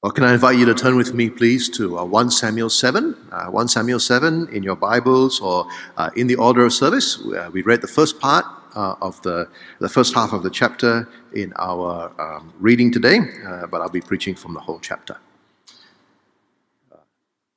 Well, 0.00 0.12
can 0.12 0.22
I 0.22 0.32
invite 0.32 0.56
you 0.56 0.64
to 0.66 0.74
turn 0.74 0.94
with 0.94 1.12
me, 1.12 1.28
please, 1.28 1.68
to 1.70 1.98
uh, 1.98 2.04
1 2.04 2.30
Samuel 2.30 2.70
7? 2.70 3.16
Uh, 3.32 3.46
1 3.46 3.66
Samuel 3.66 3.98
7 3.98 4.48
in 4.52 4.62
your 4.62 4.76
Bibles 4.76 5.40
or 5.40 5.66
uh, 5.96 6.10
in 6.14 6.28
the 6.28 6.36
order 6.36 6.64
of 6.64 6.72
service. 6.72 7.18
Uh, 7.20 7.50
we 7.52 7.62
read 7.62 7.80
the 7.80 7.88
first 7.88 8.20
part 8.20 8.44
uh, 8.76 8.94
of 9.02 9.20
the, 9.22 9.48
the 9.80 9.88
first 9.88 10.14
half 10.14 10.32
of 10.32 10.44
the 10.44 10.50
chapter 10.50 11.08
in 11.34 11.52
our 11.56 12.12
um, 12.20 12.54
reading 12.60 12.92
today, 12.92 13.18
uh, 13.44 13.66
but 13.66 13.80
I'll 13.80 13.88
be 13.88 14.00
preaching 14.00 14.36
from 14.36 14.54
the 14.54 14.60
whole 14.60 14.78
chapter. 14.78 15.16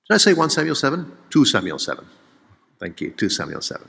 Did 0.10 0.16
I 0.16 0.18
say 0.18 0.34
1 0.34 0.50
Samuel 0.50 0.74
7? 0.74 1.16
2 1.30 1.46
Samuel 1.46 1.78
7. 1.78 2.04
Thank 2.80 3.02
you, 3.02 3.12
2 3.12 3.30
Samuel 3.30 3.62
7. 3.62 3.88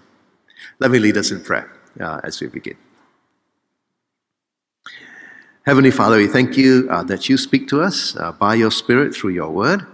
Let 0.78 0.90
me 0.90 0.98
lead 0.98 1.16
us 1.16 1.30
in 1.30 1.42
prayer 1.42 1.72
as 1.98 2.38
we 2.42 2.48
begin. 2.48 2.76
Heavenly 5.64 5.92
Father, 5.92 6.16
we 6.16 6.26
thank 6.26 6.56
you 6.56 6.88
uh, 6.90 7.04
that 7.04 7.28
you 7.28 7.38
speak 7.38 7.68
to 7.68 7.80
us 7.80 8.16
uh, 8.16 8.32
by 8.32 8.56
your 8.56 8.72
Spirit 8.72 9.14
through 9.14 9.30
your 9.30 9.50
word. 9.50 9.86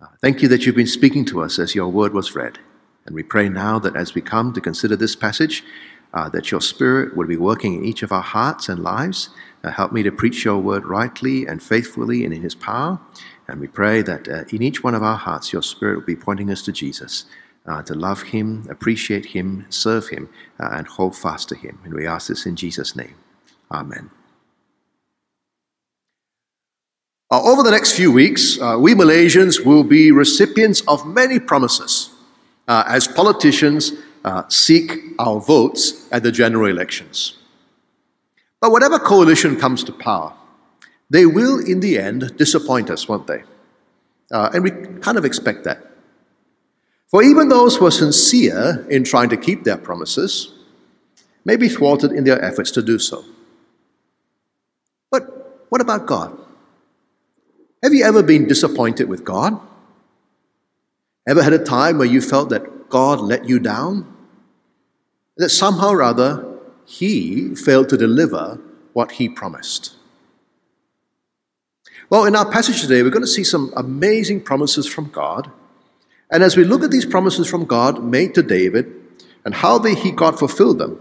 Uh, 0.00 0.06
thank 0.20 0.40
you 0.40 0.46
that 0.46 0.64
you've 0.64 0.76
been 0.76 0.86
speaking 0.86 1.24
to 1.24 1.42
us 1.42 1.58
as 1.58 1.74
your 1.74 1.88
word 1.88 2.14
was 2.14 2.36
read. 2.36 2.60
And 3.04 3.12
we 3.12 3.24
pray 3.24 3.48
now 3.48 3.80
that 3.80 3.96
as 3.96 4.14
we 4.14 4.20
come 4.20 4.52
to 4.52 4.60
consider 4.60 4.94
this 4.94 5.16
passage, 5.16 5.64
uh, 6.12 6.28
that 6.28 6.52
your 6.52 6.60
Spirit 6.60 7.16
would 7.16 7.26
be 7.26 7.36
working 7.36 7.74
in 7.74 7.84
each 7.84 8.04
of 8.04 8.12
our 8.12 8.22
hearts 8.22 8.68
and 8.68 8.84
lives. 8.84 9.30
Uh, 9.64 9.72
help 9.72 9.90
me 9.90 10.04
to 10.04 10.12
preach 10.12 10.44
your 10.44 10.58
word 10.58 10.84
rightly 10.84 11.44
and 11.44 11.60
faithfully 11.60 12.24
and 12.24 12.32
in 12.32 12.42
his 12.42 12.54
power. 12.54 13.00
And 13.48 13.60
we 13.60 13.66
pray 13.66 14.00
that 14.02 14.28
uh, 14.28 14.44
in 14.50 14.62
each 14.62 14.84
one 14.84 14.94
of 14.94 15.02
our 15.02 15.18
hearts, 15.18 15.52
your 15.52 15.62
Spirit 15.62 15.96
will 15.96 16.06
be 16.06 16.14
pointing 16.14 16.52
us 16.52 16.62
to 16.62 16.72
Jesus. 16.72 17.26
to 17.84 17.94
love 17.94 18.22
him, 18.22 18.64
appreciate 18.70 19.26
him, 19.26 19.66
serve 19.70 20.10
him, 20.10 20.28
and 20.60 20.86
hold 20.86 21.16
fast 21.16 21.48
to 21.48 21.56
him. 21.56 21.80
And 21.82 21.94
we 21.94 22.06
ask 22.06 22.28
this 22.28 22.46
in 22.46 22.54
Jesus' 22.54 22.94
name. 22.94 23.16
Amen. 23.72 24.10
Uh, 27.34 27.42
over 27.50 27.64
the 27.64 27.70
next 27.72 27.96
few 27.96 28.12
weeks, 28.12 28.60
uh, 28.60 28.76
we 28.78 28.94
Malaysians 28.94 29.66
will 29.66 29.82
be 29.82 30.12
recipients 30.12 30.82
of 30.82 31.04
many 31.04 31.40
promises 31.40 32.10
uh, 32.68 32.84
as 32.86 33.08
politicians 33.08 33.90
uh, 34.24 34.46
seek 34.46 34.92
our 35.18 35.40
votes 35.40 36.06
at 36.12 36.22
the 36.22 36.30
general 36.30 36.70
elections. 36.70 37.36
But 38.60 38.70
whatever 38.70 39.00
coalition 39.00 39.56
comes 39.56 39.82
to 39.82 39.92
power, 39.92 40.32
they 41.10 41.26
will 41.26 41.58
in 41.58 41.80
the 41.80 41.98
end 41.98 42.36
disappoint 42.36 42.88
us, 42.88 43.08
won't 43.08 43.26
they? 43.26 43.42
Uh, 44.30 44.50
and 44.54 44.62
we 44.62 44.70
kind 45.00 45.18
of 45.18 45.24
expect 45.24 45.64
that. 45.64 45.90
For 47.08 47.20
even 47.20 47.48
those 47.48 47.74
who 47.74 47.86
are 47.86 47.90
sincere 47.90 48.86
in 48.88 49.02
trying 49.02 49.30
to 49.30 49.36
keep 49.36 49.64
their 49.64 49.76
promises 49.76 50.52
may 51.44 51.56
be 51.56 51.68
thwarted 51.68 52.12
in 52.12 52.22
their 52.22 52.40
efforts 52.40 52.70
to 52.70 52.80
do 52.80 53.00
so. 53.00 53.24
But 55.10 55.66
what 55.68 55.80
about 55.80 56.06
God? 56.06 56.43
Have 57.84 57.92
you 57.92 58.02
ever 58.02 58.22
been 58.22 58.48
disappointed 58.48 59.10
with 59.10 59.26
God? 59.26 59.60
Ever 61.28 61.42
had 61.42 61.52
a 61.52 61.62
time 61.62 61.98
where 61.98 62.06
you 62.06 62.22
felt 62.22 62.48
that 62.48 62.88
God 62.88 63.20
let 63.20 63.46
you 63.46 63.58
down? 63.58 64.10
That 65.36 65.50
somehow 65.50 65.90
or 65.90 66.02
other 66.02 66.46
He 66.86 67.54
failed 67.54 67.90
to 67.90 67.98
deliver 67.98 68.58
what 68.94 69.12
He 69.12 69.28
promised? 69.28 69.96
Well, 72.08 72.24
in 72.24 72.34
our 72.34 72.50
passage 72.50 72.80
today, 72.80 73.02
we're 73.02 73.10
going 73.10 73.20
to 73.20 73.26
see 73.26 73.44
some 73.44 73.70
amazing 73.76 74.40
promises 74.40 74.86
from 74.86 75.10
God. 75.10 75.50
And 76.30 76.42
as 76.42 76.56
we 76.56 76.64
look 76.64 76.82
at 76.82 76.90
these 76.90 77.04
promises 77.04 77.46
from 77.46 77.66
God 77.66 78.02
made 78.02 78.34
to 78.36 78.42
David 78.42 78.90
and 79.44 79.56
how 79.56 79.76
they, 79.76 79.94
he 79.94 80.10
God 80.10 80.38
fulfilled 80.38 80.78
them, 80.78 80.98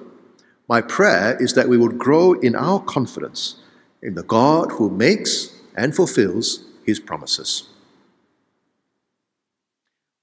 my 0.67 0.81
prayer 0.81 1.41
is 1.41 1.53
that 1.53 1.69
we 1.69 1.77
would 1.77 1.97
grow 1.97 2.33
in 2.33 2.55
our 2.55 2.81
confidence 2.81 3.55
in 4.01 4.15
the 4.15 4.23
God 4.23 4.73
who 4.73 4.89
makes 4.89 5.49
and 5.77 5.95
fulfills 5.95 6.65
his 6.85 6.99
promises. 6.99 7.69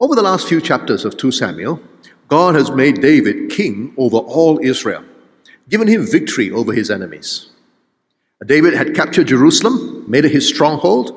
Over 0.01 0.15
the 0.15 0.23
last 0.23 0.49
few 0.49 0.61
chapters 0.61 1.05
of 1.05 1.17
2 1.17 1.31
Samuel, 1.31 1.81
God 2.29 2.55
has 2.55 2.71
made 2.71 3.03
David 3.03 3.51
king 3.51 3.93
over 3.99 4.17
all 4.17 4.59
Israel, 4.63 5.05
given 5.69 5.89
him 5.89 6.07
victory 6.07 6.51
over 6.51 6.73
his 6.73 6.91
enemies. 6.91 7.51
David 8.47 8.73
had 8.73 8.95
captured 8.95 9.27
Jerusalem, 9.27 10.05
made 10.09 10.25
it 10.25 10.31
his 10.31 10.49
stronghold. 10.49 11.17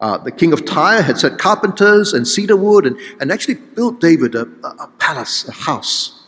Uh, 0.00 0.18
the 0.18 0.32
king 0.32 0.52
of 0.52 0.64
Tyre 0.64 1.02
had 1.02 1.18
set 1.18 1.38
carpenters 1.38 2.12
and 2.12 2.26
cedar 2.26 2.56
wood 2.56 2.86
and, 2.86 2.98
and 3.20 3.30
actually 3.30 3.54
built 3.54 4.00
David 4.00 4.34
a, 4.34 4.42
a 4.64 4.88
palace, 4.98 5.46
a 5.48 5.52
house. 5.52 6.24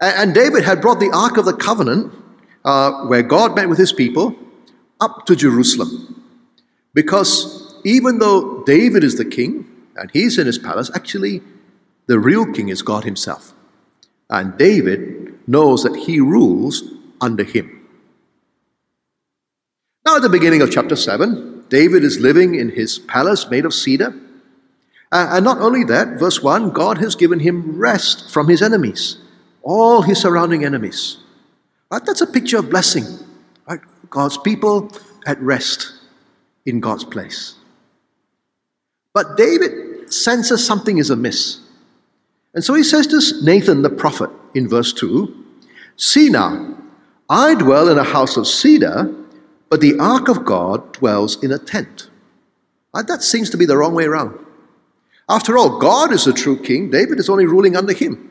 And, 0.00 0.16
and, 0.16 0.34
David 0.34 0.64
had 0.64 0.80
brought 0.80 1.00
the 1.00 1.10
Ark 1.10 1.36
of 1.36 1.44
the 1.44 1.54
Covenant, 1.54 2.12
uh, 2.64 3.06
where 3.06 3.22
God 3.22 3.54
met 3.56 3.68
with 3.68 3.78
his 3.78 3.92
people, 3.92 4.34
up 5.00 5.26
to 5.26 5.36
Jerusalem. 5.36 6.17
Because 6.94 7.76
even 7.84 8.18
though 8.18 8.62
David 8.64 9.04
is 9.04 9.16
the 9.16 9.24
king 9.24 9.66
and 9.96 10.10
he's 10.12 10.38
in 10.38 10.46
his 10.46 10.58
palace, 10.58 10.90
actually, 10.94 11.42
the 12.06 12.18
real 12.18 12.52
king 12.52 12.68
is 12.68 12.82
God 12.82 13.04
himself. 13.04 13.52
And 14.30 14.56
David 14.58 15.38
knows 15.48 15.82
that 15.84 15.96
he 15.96 16.20
rules 16.20 16.82
under 17.20 17.44
him. 17.44 17.86
Now, 20.04 20.16
at 20.16 20.22
the 20.22 20.28
beginning 20.28 20.62
of 20.62 20.70
chapter 20.70 20.96
7, 20.96 21.64
David 21.68 22.02
is 22.02 22.18
living 22.18 22.54
in 22.54 22.70
his 22.70 22.98
palace 22.98 23.50
made 23.50 23.64
of 23.64 23.74
cedar. 23.74 24.14
And 25.12 25.44
not 25.44 25.58
only 25.58 25.84
that, 25.84 26.18
verse 26.18 26.42
1 26.42 26.70
God 26.70 26.98
has 26.98 27.14
given 27.14 27.40
him 27.40 27.78
rest 27.78 28.30
from 28.30 28.48
his 28.48 28.62
enemies, 28.62 29.18
all 29.62 30.02
his 30.02 30.20
surrounding 30.20 30.64
enemies. 30.64 31.18
Right? 31.90 32.04
That's 32.04 32.20
a 32.20 32.26
picture 32.26 32.58
of 32.58 32.70
blessing. 32.70 33.04
Right? 33.66 33.80
God's 34.10 34.38
people 34.38 34.90
at 35.26 35.40
rest 35.40 35.92
in 36.68 36.80
God's 36.80 37.04
place. 37.04 37.54
But 39.14 39.36
David 39.36 40.12
senses 40.12 40.64
something 40.64 40.98
is 40.98 41.10
amiss. 41.10 41.60
And 42.54 42.62
so 42.62 42.74
he 42.74 42.82
says 42.82 43.06
to 43.08 43.44
Nathan 43.44 43.82
the 43.82 43.90
prophet 43.90 44.30
in 44.54 44.68
verse 44.68 44.92
2 44.92 45.34
See 45.96 46.28
now, 46.28 46.76
I 47.28 47.54
dwell 47.54 47.88
in 47.88 47.98
a 47.98 48.04
house 48.04 48.36
of 48.36 48.46
cedar, 48.46 49.12
but 49.68 49.80
the 49.80 49.98
ark 49.98 50.28
of 50.28 50.44
God 50.44 50.92
dwells 50.92 51.42
in 51.42 51.52
a 51.52 51.58
tent. 51.58 52.08
that 52.94 53.22
seems 53.22 53.50
to 53.50 53.56
be 53.56 53.66
the 53.66 53.76
wrong 53.76 53.94
way 53.94 54.04
around. 54.04 54.38
After 55.28 55.58
all, 55.58 55.78
God 55.78 56.12
is 56.12 56.24
the 56.24 56.32
true 56.32 56.58
king, 56.62 56.90
David 56.90 57.18
is 57.18 57.28
only 57.28 57.46
ruling 57.46 57.76
under 57.76 57.92
him. 57.92 58.24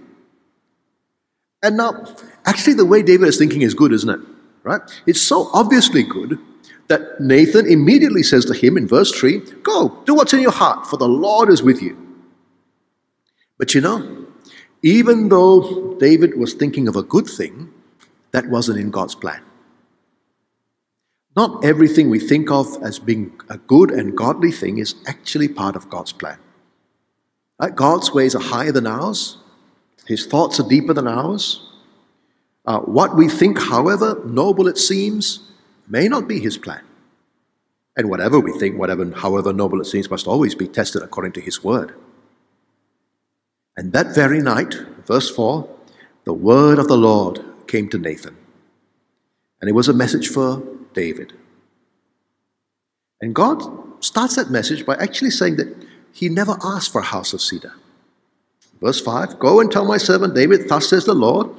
And 1.62 1.78
now, 1.78 2.06
actually, 2.46 2.74
the 2.74 2.86
way 2.86 3.04
David 3.04 3.28
is 3.28 3.38
thinking 3.38 3.62
is 3.62 3.74
good, 3.74 3.92
isn't 3.92 4.10
it? 4.10 4.20
Right? 4.64 4.82
It's 5.06 5.22
so 5.22 5.50
obviously 5.54 6.04
good 6.04 6.40
that 6.88 7.20
Nathan 7.20 7.66
immediately 7.66 8.24
says 8.24 8.46
to 8.46 8.54
him 8.54 8.78
in 8.78 8.88
verse 8.88 9.12
3 9.12 9.40
Go, 9.64 10.02
do 10.06 10.16
what's 10.16 10.34
in 10.34 10.42
your 10.42 10.52
heart, 10.52 10.88
for 10.88 10.98
the 10.98 11.08
Lord 11.08 11.50
is 11.50 11.62
with 11.62 11.82
you. 11.82 11.98
But 13.58 13.74
you 13.74 13.82
know, 13.82 14.26
even 14.84 15.30
though 15.30 15.96
David 16.00 16.38
was 16.38 16.54
thinking 16.54 16.88
of 16.88 16.96
a 16.96 17.04
good 17.04 17.28
thing, 17.28 17.74
that 18.32 18.48
wasn't 18.50 18.80
in 18.80 18.92
God's 18.92 19.16
plan. 19.16 19.42
Not 21.36 21.64
everything 21.64 22.10
we 22.10 22.20
think 22.20 22.50
of 22.52 22.82
as 22.84 23.00
being 23.00 23.40
a 23.50 23.58
good 23.58 23.92
and 23.92 24.16
godly 24.18 24.52
thing 24.52 24.80
is 24.80 24.96
actually 25.06 25.48
part 25.48 25.76
of 25.76 25.90
God's 25.90 26.12
plan. 26.12 26.40
God's 27.76 28.14
ways 28.14 28.36
are 28.36 28.42
higher 28.42 28.72
than 28.72 28.86
ours, 28.86 29.38
His 30.06 30.26
thoughts 30.26 30.60
are 30.60 30.68
deeper 30.68 30.94
than 30.94 31.08
ours. 31.08 31.64
Uh, 32.66 32.80
what 32.80 33.16
we 33.16 33.30
think, 33.30 33.58
however 33.58 34.22
noble 34.26 34.68
it 34.68 34.78
seems, 34.78 35.47
may 35.88 36.08
not 36.08 36.28
be 36.28 36.40
his 36.40 36.58
plan. 36.58 36.82
And 37.96 38.10
whatever 38.10 38.40
we 38.40 38.52
think, 38.60 38.78
whatever, 38.78 39.10
however 39.12 39.52
noble 39.54 39.82
it 39.82 39.86
seems, 39.86 40.10
must 40.10 40.28
always 40.28 40.54
be 40.54 40.68
tested 40.68 41.02
according 41.02 41.32
to 41.34 41.42
his 41.42 41.64
word. 41.64 41.96
And 43.76 43.94
that 43.94 44.14
very 44.14 44.42
night, 44.42 44.76
verse 45.06 45.30
4, 45.30 45.68
the 46.26 46.34
word 46.34 46.80
of 46.80 46.88
the 46.88 46.98
Lord 46.98 47.44
came 47.68 47.90
to 47.90 47.98
Nathan. 47.98 48.38
And 49.62 49.70
it 49.70 49.74
was 49.74 49.88
a 49.88 49.94
message 49.94 50.28
for 50.28 50.62
David. 50.94 51.34
And 53.22 53.34
God 53.34 53.64
starts 54.04 54.36
that 54.36 54.52
message 54.52 54.86
by 54.86 54.96
actually 54.96 55.32
saying 55.32 55.56
that 55.58 55.76
he 56.12 56.30
never 56.30 56.58
asked 56.64 56.92
for 56.92 57.02
a 57.02 57.06
house 57.06 57.34
of 57.34 57.42
cedar. 57.42 57.74
Verse 58.80 59.02
5 59.02 59.40
Go 59.40 59.60
and 59.60 59.72
tell 59.72 59.86
my 59.86 59.98
servant 59.98 60.36
David, 60.36 60.70
Thus 60.70 60.90
says 60.90 61.06
the 61.06 61.14
Lord, 61.14 61.50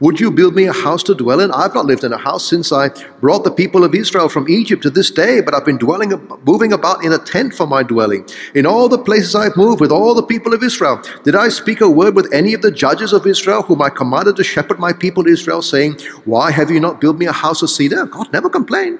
Would 0.00 0.18
you 0.18 0.30
build 0.30 0.54
me 0.54 0.64
a 0.64 0.72
house 0.72 1.02
to 1.04 1.14
dwell 1.14 1.40
in? 1.40 1.52
I've 1.52 1.74
not 1.74 1.86
lived 1.86 2.02
in 2.02 2.12
a 2.12 2.18
house 2.18 2.48
since 2.48 2.72
I 2.72 2.88
brought 3.20 3.44
the 3.44 3.50
people 3.50 3.84
of 3.84 3.94
Israel 3.94 4.28
from 4.28 4.48
Egypt 4.48 4.82
to 4.82 4.90
this 4.90 5.10
day, 5.10 5.40
but 5.40 5.54
I've 5.54 5.64
been 5.64 5.78
dwelling, 5.78 6.10
moving 6.44 6.72
about 6.72 7.04
in 7.04 7.12
a 7.12 7.18
tent 7.18 7.54
for 7.54 7.66
my 7.66 7.82
dwelling. 7.82 8.28
In 8.54 8.66
all 8.66 8.88
the 8.88 8.98
places 8.98 9.34
I've 9.34 9.56
moved 9.56 9.80
with 9.80 9.92
all 9.92 10.14
the 10.14 10.22
people 10.22 10.52
of 10.52 10.62
Israel, 10.62 11.00
did 11.22 11.36
I 11.36 11.48
speak 11.48 11.80
a 11.80 11.88
word 11.88 12.16
with 12.16 12.32
any 12.32 12.54
of 12.54 12.62
the 12.62 12.72
judges 12.72 13.12
of 13.12 13.26
Israel, 13.26 13.62
whom 13.62 13.80
I 13.80 13.90
commanded 13.90 14.36
to 14.36 14.44
shepherd 14.44 14.80
my 14.80 14.92
people 14.92 15.26
Israel, 15.28 15.62
saying, 15.62 16.00
Why 16.24 16.50
have 16.50 16.70
you 16.70 16.80
not 16.80 17.00
built 17.00 17.18
me 17.18 17.26
a 17.26 17.32
house 17.32 17.62
of 17.62 17.70
cedar? 17.70 18.04
God 18.06 18.32
never 18.32 18.50
complained. 18.50 18.98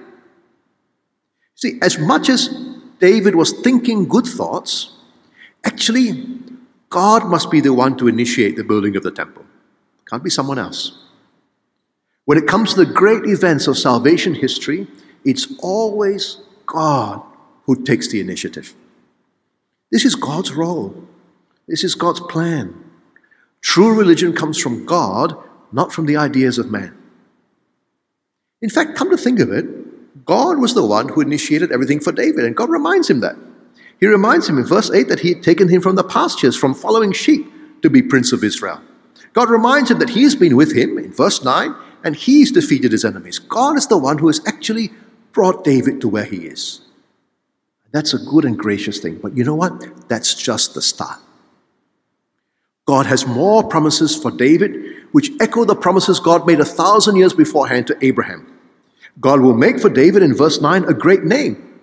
See, 1.56 1.78
as 1.82 1.98
much 1.98 2.28
as 2.28 2.48
David 3.00 3.34
was 3.34 3.52
thinking 3.52 4.06
good 4.06 4.26
thoughts, 4.26 4.92
actually, 5.64 6.33
God 6.94 7.26
must 7.26 7.50
be 7.50 7.60
the 7.60 7.74
one 7.74 7.96
to 7.96 8.06
initiate 8.06 8.54
the 8.54 8.62
building 8.62 8.94
of 8.94 9.02
the 9.02 9.10
temple. 9.10 9.44
Can't 10.06 10.22
be 10.22 10.30
someone 10.30 10.60
else. 10.60 10.96
When 12.24 12.38
it 12.38 12.46
comes 12.46 12.72
to 12.72 12.84
the 12.84 12.92
great 12.92 13.26
events 13.26 13.66
of 13.66 13.76
salvation 13.76 14.32
history, 14.32 14.86
it's 15.24 15.52
always 15.58 16.38
God 16.66 17.20
who 17.64 17.82
takes 17.82 18.06
the 18.06 18.20
initiative. 18.20 18.74
This 19.90 20.04
is 20.04 20.14
God's 20.14 20.52
role. 20.52 20.94
This 21.66 21.82
is 21.82 21.96
God's 21.96 22.20
plan. 22.20 22.72
True 23.60 23.98
religion 23.98 24.32
comes 24.32 24.56
from 24.56 24.86
God, 24.86 25.36
not 25.72 25.92
from 25.92 26.06
the 26.06 26.16
ideas 26.16 26.58
of 26.58 26.70
man. 26.70 26.96
In 28.62 28.70
fact, 28.70 28.94
come 28.94 29.10
to 29.10 29.16
think 29.16 29.40
of 29.40 29.50
it, 29.50 30.24
God 30.24 30.60
was 30.60 30.74
the 30.74 30.86
one 30.86 31.08
who 31.08 31.22
initiated 31.22 31.72
everything 31.72 31.98
for 31.98 32.12
David, 32.12 32.44
and 32.44 32.54
God 32.54 32.70
reminds 32.70 33.10
him 33.10 33.18
that. 33.18 33.34
He 34.00 34.06
reminds 34.06 34.48
him 34.48 34.58
in 34.58 34.64
verse 34.64 34.90
8 34.90 35.08
that 35.08 35.20
he 35.20 35.34
had 35.34 35.42
taken 35.42 35.68
him 35.68 35.80
from 35.80 35.96
the 35.96 36.04
pastures, 36.04 36.56
from 36.56 36.74
following 36.74 37.12
sheep, 37.12 37.46
to 37.82 37.90
be 37.90 38.02
prince 38.02 38.32
of 38.32 38.42
Israel. 38.42 38.80
God 39.32 39.50
reminds 39.50 39.90
him 39.90 39.98
that 39.98 40.10
he's 40.10 40.34
been 40.34 40.56
with 40.56 40.76
him 40.76 40.98
in 40.98 41.12
verse 41.12 41.44
9, 41.44 41.74
and 42.02 42.14
he's 42.14 42.52
defeated 42.52 42.92
his 42.92 43.04
enemies. 43.04 43.38
God 43.38 43.76
is 43.76 43.86
the 43.86 43.98
one 43.98 44.18
who 44.18 44.26
has 44.28 44.40
actually 44.46 44.90
brought 45.32 45.64
David 45.64 46.00
to 46.00 46.08
where 46.08 46.24
he 46.24 46.46
is. 46.46 46.80
That's 47.92 48.14
a 48.14 48.18
good 48.18 48.44
and 48.44 48.58
gracious 48.58 48.98
thing. 48.98 49.18
But 49.22 49.36
you 49.36 49.44
know 49.44 49.54
what? 49.54 50.08
That's 50.08 50.34
just 50.34 50.74
the 50.74 50.82
start. 50.82 51.18
God 52.86 53.06
has 53.06 53.26
more 53.26 53.62
promises 53.62 54.16
for 54.16 54.30
David, 54.30 54.96
which 55.12 55.30
echo 55.40 55.64
the 55.64 55.74
promises 55.76 56.20
God 56.20 56.46
made 56.46 56.60
a 56.60 56.64
thousand 56.64 57.16
years 57.16 57.32
beforehand 57.32 57.86
to 57.86 57.98
Abraham. 58.04 58.50
God 59.20 59.40
will 59.40 59.54
make 59.54 59.80
for 59.80 59.88
David 59.88 60.22
in 60.22 60.34
verse 60.34 60.60
9 60.60 60.84
a 60.84 60.94
great 60.94 61.24
name. 61.24 61.73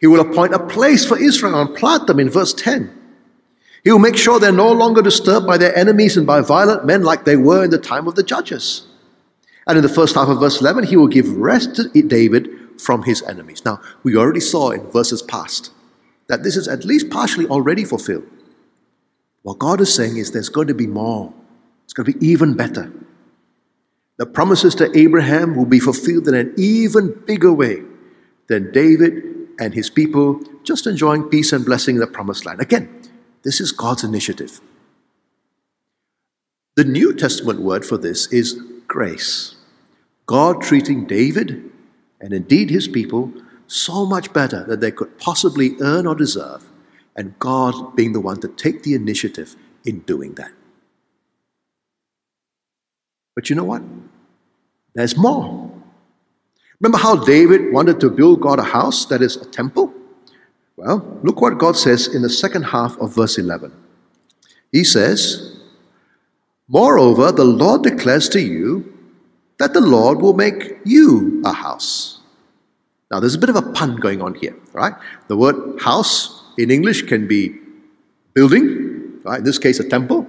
He 0.00 0.06
will 0.06 0.20
appoint 0.20 0.54
a 0.54 0.66
place 0.66 1.04
for 1.04 1.18
Israel 1.18 1.60
and 1.60 1.76
plant 1.76 2.06
them 2.06 2.18
in 2.18 2.30
verse 2.30 2.54
10. 2.54 2.96
He 3.84 3.92
will 3.92 3.98
make 3.98 4.16
sure 4.16 4.40
they're 4.40 4.52
no 4.52 4.72
longer 4.72 5.02
disturbed 5.02 5.46
by 5.46 5.58
their 5.58 5.76
enemies 5.76 6.16
and 6.16 6.26
by 6.26 6.40
violent 6.40 6.86
men 6.86 7.02
like 7.02 7.24
they 7.24 7.36
were 7.36 7.64
in 7.64 7.70
the 7.70 7.78
time 7.78 8.08
of 8.08 8.14
the 8.14 8.22
judges. 8.22 8.86
And 9.66 9.76
in 9.76 9.82
the 9.82 9.88
first 9.88 10.14
half 10.14 10.28
of 10.28 10.40
verse 10.40 10.60
11, 10.60 10.84
he 10.84 10.96
will 10.96 11.06
give 11.06 11.28
rest 11.36 11.76
to 11.76 12.02
David 12.02 12.48
from 12.80 13.02
his 13.02 13.22
enemies. 13.22 13.64
Now, 13.64 13.80
we 14.02 14.16
already 14.16 14.40
saw 14.40 14.70
in 14.70 14.90
verses 14.90 15.22
past 15.22 15.70
that 16.28 16.42
this 16.42 16.56
is 16.56 16.66
at 16.66 16.84
least 16.84 17.10
partially 17.10 17.46
already 17.46 17.84
fulfilled. 17.84 18.26
What 19.42 19.58
God 19.58 19.80
is 19.80 19.94
saying 19.94 20.16
is 20.16 20.32
there's 20.32 20.48
going 20.48 20.68
to 20.68 20.74
be 20.74 20.86
more, 20.86 21.32
it's 21.84 21.92
going 21.92 22.10
to 22.10 22.18
be 22.18 22.26
even 22.26 22.54
better. 22.54 22.92
The 24.16 24.26
promises 24.26 24.74
to 24.76 24.96
Abraham 24.96 25.56
will 25.56 25.66
be 25.66 25.80
fulfilled 25.80 26.28
in 26.28 26.34
an 26.34 26.54
even 26.56 27.22
bigger 27.26 27.52
way 27.52 27.82
than 28.48 28.70
David 28.72 29.29
and 29.60 29.74
his 29.74 29.90
people 29.90 30.40
just 30.64 30.86
enjoying 30.86 31.24
peace 31.24 31.52
and 31.52 31.64
blessing 31.64 31.96
in 31.96 32.00
the 32.00 32.06
promised 32.06 32.46
land. 32.46 32.60
Again, 32.60 33.02
this 33.42 33.60
is 33.60 33.70
God's 33.70 34.02
initiative. 34.02 34.60
The 36.76 36.84
New 36.84 37.14
Testament 37.14 37.60
word 37.60 37.84
for 37.84 37.98
this 37.98 38.26
is 38.32 38.60
grace. 38.88 39.54
God 40.26 40.62
treating 40.62 41.06
David 41.06 41.70
and 42.20 42.32
indeed 42.32 42.70
his 42.70 42.88
people 42.88 43.32
so 43.66 44.06
much 44.06 44.32
better 44.32 44.64
than 44.64 44.80
they 44.80 44.90
could 44.90 45.18
possibly 45.18 45.76
earn 45.80 46.06
or 46.06 46.14
deserve, 46.14 46.64
and 47.14 47.38
God 47.38 47.94
being 47.94 48.12
the 48.12 48.20
one 48.20 48.40
to 48.40 48.48
take 48.48 48.82
the 48.82 48.94
initiative 48.94 49.56
in 49.84 50.00
doing 50.00 50.34
that. 50.34 50.52
But 53.34 53.48
you 53.48 53.56
know 53.56 53.64
what? 53.64 53.82
There's 54.94 55.16
more. 55.16 55.70
Remember 56.80 56.98
how 56.98 57.16
David 57.16 57.72
wanted 57.72 58.00
to 58.00 58.10
build 58.10 58.40
God 58.40 58.58
a 58.58 58.62
house, 58.62 59.04
that 59.06 59.20
is, 59.20 59.36
a 59.36 59.44
temple? 59.44 59.92
Well, 60.76 61.18
look 61.22 61.40
what 61.40 61.58
God 61.58 61.76
says 61.76 62.06
in 62.06 62.22
the 62.22 62.30
second 62.30 62.62
half 62.62 62.96
of 62.98 63.14
verse 63.14 63.36
11. 63.36 63.72
He 64.72 64.82
says, 64.82 65.60
Moreover, 66.68 67.32
the 67.32 67.44
Lord 67.44 67.82
declares 67.82 68.28
to 68.30 68.40
you 68.40 68.96
that 69.58 69.74
the 69.74 69.80
Lord 69.80 70.22
will 70.22 70.32
make 70.32 70.78
you 70.86 71.42
a 71.44 71.52
house. 71.52 72.20
Now, 73.10 73.20
there's 73.20 73.34
a 73.34 73.38
bit 73.38 73.50
of 73.50 73.56
a 73.56 73.62
pun 73.72 73.96
going 73.96 74.22
on 74.22 74.34
here, 74.34 74.56
right? 74.72 74.94
The 75.28 75.36
word 75.36 75.80
house 75.80 76.44
in 76.56 76.70
English 76.70 77.02
can 77.02 77.26
be 77.26 77.56
building, 78.32 79.20
right? 79.24 79.38
In 79.38 79.44
this 79.44 79.58
case, 79.58 79.80
a 79.80 79.88
temple, 79.88 80.26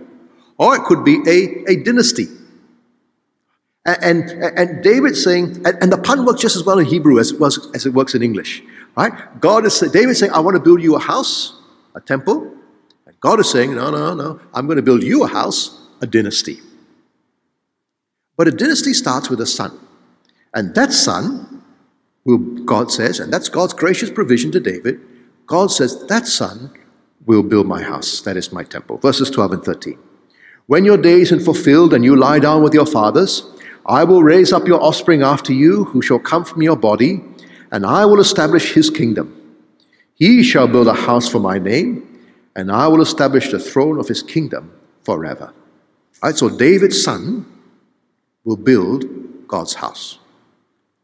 or 0.57 0.75
it 0.75 0.83
could 0.83 1.06
be 1.06 1.21
a, 1.27 1.71
a 1.71 1.75
dynasty. 1.83 2.27
And, 3.86 4.30
and, 4.30 4.60
and 4.60 4.83
David 4.83 5.16
saying, 5.16 5.66
and, 5.66 5.78
and, 5.81 5.92
the 5.92 5.98
pun 5.98 6.24
works 6.24 6.39
just 6.39 6.56
as 6.56 6.63
well 6.63 6.78
in 6.78 6.86
Hebrew 6.86 7.19
as 7.19 7.33
as 7.74 7.86
it 7.86 7.94
works 7.94 8.13
in 8.13 8.22
English. 8.22 8.62
Right? 8.95 9.13
God 9.39 9.66
is 9.66 9.80
David 9.80 10.16
saying, 10.16 10.31
I 10.33 10.39
want 10.39 10.56
to 10.56 10.62
build 10.62 10.83
you 10.83 10.95
a 10.95 11.00
house, 11.00 11.60
a 11.95 12.01
temple. 12.01 12.54
And 13.07 13.19
God 13.19 13.39
is 13.39 13.50
saying, 13.50 13.74
No, 13.74 13.89
no, 13.89 14.13
no, 14.13 14.39
I'm 14.54 14.68
going 14.68 14.75
to 14.75 14.83
build 14.83 15.01
you 15.01 15.24
a 15.24 15.28
house, 15.28 15.80
a 16.00 16.06
dynasty. 16.06 16.60
But 18.38 18.48
a 18.48 18.51
dynasty 18.51 18.94
starts 18.94 19.30
with 19.30 19.42
a 19.42 19.48
son. 19.48 19.80
And 20.54 20.75
that 20.75 20.92
son, 20.92 21.63
will, 22.25 22.38
God 22.38 22.92
says, 22.92 23.19
and 23.19 23.31
that's 23.31 23.50
God's 23.50 23.74
gracious 23.74 24.10
provision 24.10 24.51
to 24.51 24.60
David, 24.60 25.00
God 25.48 25.72
says, 25.72 26.06
that 26.07 26.27
son 26.27 26.72
will 27.25 27.44
build 27.44 27.68
my 27.68 27.81
house, 27.81 28.22
that 28.22 28.38
is 28.38 28.51
my 28.51 28.63
temple. 28.63 28.98
Verses 28.98 29.30
12 29.30 29.51
and 29.54 29.63
13. 29.63 29.98
When 30.68 30.86
your 30.86 30.98
days 30.98 31.31
are 31.31 31.39
fulfilled 31.39 31.94
and 31.94 32.04
you 32.04 32.16
lie 32.16 32.39
down 32.39 32.63
with 32.63 32.74
your 32.74 32.86
fathers, 32.86 33.44
I 33.86 34.04
will 34.04 34.24
raise 34.24 34.54
up 34.54 34.68
your 34.68 34.81
offspring 34.81 35.24
after 35.24 35.54
you, 35.54 35.86
who 35.86 36.01
shall 36.01 36.19
come 36.19 36.45
from 36.45 36.62
your 36.62 36.75
body, 36.75 37.24
and 37.72 37.86
I 37.86 38.06
will 38.06 38.19
establish 38.19 38.74
his 38.74 38.89
kingdom. 38.89 39.38
He 40.13 40.44
shall 40.44 40.68
build 40.68 40.88
a 40.88 40.94
house 40.94 41.28
for 41.28 41.39
my 41.39 41.57
name, 41.57 42.07
and 42.56 42.72
I 42.72 42.88
will 42.88 43.01
establish 43.01 43.51
the 43.51 43.60
throne 43.60 44.00
of 44.00 44.07
his 44.07 44.22
kingdom 44.22 44.72
forever. 45.04 45.54
Right, 46.24 46.36
so 46.36 46.50
David's 46.50 47.01
son 47.01 47.45
will 48.44 48.57
build 48.57 49.06
God's 49.48 49.74
house. 49.74 50.19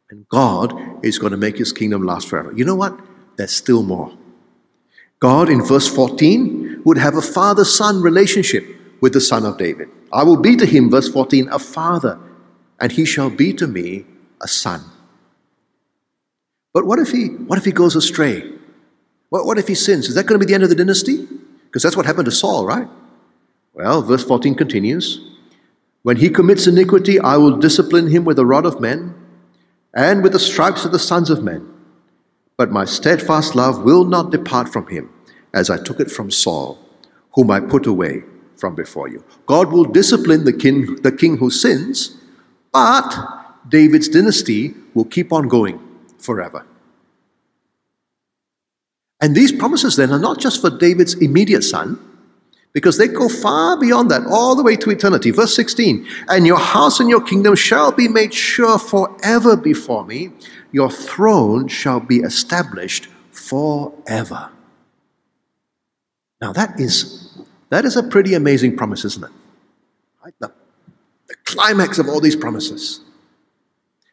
And 0.09 0.27
God 0.29 0.73
is 1.03 1.19
going 1.19 1.31
to 1.31 1.37
make 1.37 1.57
his 1.57 1.73
kingdom 1.73 2.03
last 2.03 2.27
forever. 2.29 2.53
You 2.55 2.65
know 2.65 2.75
what? 2.75 2.99
There's 3.37 3.51
still 3.51 3.83
more. 3.83 4.15
God, 5.19 5.49
in 5.49 5.63
verse 5.63 5.87
14, 5.87 6.83
would 6.85 6.97
have 6.97 7.17
a 7.17 7.21
father 7.21 7.65
son 7.65 8.01
relationship 8.01 8.63
with 9.01 9.13
the 9.13 9.21
son 9.21 9.45
of 9.45 9.57
David. 9.57 9.89
I 10.13 10.23
will 10.23 10.37
be 10.37 10.55
to 10.55 10.65
him, 10.65 10.89
verse 10.89 11.09
14, 11.09 11.49
a 11.49 11.59
father, 11.59 12.19
and 12.79 12.91
he 12.91 13.05
shall 13.05 13.29
be 13.29 13.53
to 13.53 13.67
me 13.67 14.05
a 14.41 14.47
son. 14.47 14.83
But 16.73 16.85
what 16.85 16.99
if 16.99 17.11
he, 17.11 17.27
what 17.27 17.57
if 17.57 17.65
he 17.65 17.71
goes 17.71 17.95
astray? 17.95 18.51
What, 19.29 19.45
what 19.45 19.57
if 19.57 19.67
he 19.67 19.75
sins? 19.75 20.07
Is 20.07 20.15
that 20.15 20.25
going 20.25 20.39
to 20.39 20.45
be 20.45 20.49
the 20.49 20.53
end 20.53 20.63
of 20.63 20.69
the 20.69 20.75
dynasty? 20.75 21.27
Because 21.65 21.83
that's 21.83 21.97
what 21.97 22.05
happened 22.05 22.25
to 22.25 22.31
Saul, 22.31 22.65
right? 22.65 22.87
Well, 23.73 24.01
verse 24.01 24.23
14 24.23 24.55
continues 24.55 25.19
When 26.03 26.17
he 26.17 26.29
commits 26.29 26.67
iniquity, 26.67 27.19
I 27.19 27.37
will 27.37 27.57
discipline 27.57 28.07
him 28.07 28.25
with 28.25 28.37
the 28.37 28.45
rod 28.45 28.65
of 28.65 28.79
men 28.79 29.15
and 29.93 30.23
with 30.23 30.33
the 30.33 30.39
stripes 30.39 30.85
of 30.85 30.91
the 30.91 30.99
sons 30.99 31.29
of 31.29 31.43
men. 31.43 31.73
But 32.57 32.71
my 32.71 32.85
steadfast 32.85 33.55
love 33.55 33.83
will 33.83 34.03
not 34.03 34.31
depart 34.31 34.69
from 34.69 34.87
him, 34.87 35.11
as 35.53 35.69
I 35.69 35.77
took 35.77 35.99
it 35.99 36.09
from 36.09 36.31
Saul, 36.31 36.79
whom 37.33 37.51
I 37.51 37.59
put 37.59 37.85
away 37.85 38.23
from 38.55 38.73
before 38.73 39.07
you. 39.07 39.23
God 39.45 39.71
will 39.71 39.83
discipline 39.83 40.43
the 40.43 40.53
king, 40.53 40.95
the 41.03 41.11
king 41.11 41.37
who 41.37 41.49
sins, 41.49 42.17
but 42.71 43.13
David's 43.69 44.07
dynasty 44.07 44.73
will 44.93 45.05
keep 45.05 45.33
on 45.33 45.47
going 45.47 45.79
forever. 46.19 46.65
And 49.19 49.35
these 49.35 49.51
promises 49.51 49.95
then 49.95 50.11
are 50.11 50.19
not 50.19 50.39
just 50.39 50.61
for 50.61 50.69
David's 50.69 51.15
immediate 51.15 51.63
son, 51.63 51.99
because 52.73 52.97
they 52.97 53.07
go 53.07 53.27
far 53.27 53.79
beyond 53.79 54.11
that, 54.11 54.27
all 54.27 54.55
the 54.55 54.61
way 54.61 54.75
to 54.75 54.91
eternity. 54.91 55.31
Verse 55.31 55.55
16 55.55 56.07
And 56.29 56.45
your 56.45 56.59
house 56.59 56.99
and 56.99 57.09
your 57.09 57.21
kingdom 57.21 57.55
shall 57.55 57.91
be 57.91 58.07
made 58.07 58.33
sure 58.33 58.77
forever 58.77 59.57
before 59.57 60.05
me, 60.05 60.29
your 60.71 60.91
throne 60.91 61.67
shall 61.67 61.99
be 61.99 62.17
established 62.17 63.07
forever. 63.31 64.51
Now, 66.39 66.53
that 66.53 66.79
is, 66.79 67.35
that 67.69 67.83
is 67.83 67.95
a 67.95 68.03
pretty 68.03 68.35
amazing 68.35 68.77
promise, 68.77 69.05
isn't 69.05 69.23
it? 69.23 69.31
The 70.39 70.51
climax 71.47 71.97
of 71.97 72.07
all 72.07 72.19
these 72.19 72.35
promises. 72.35 73.01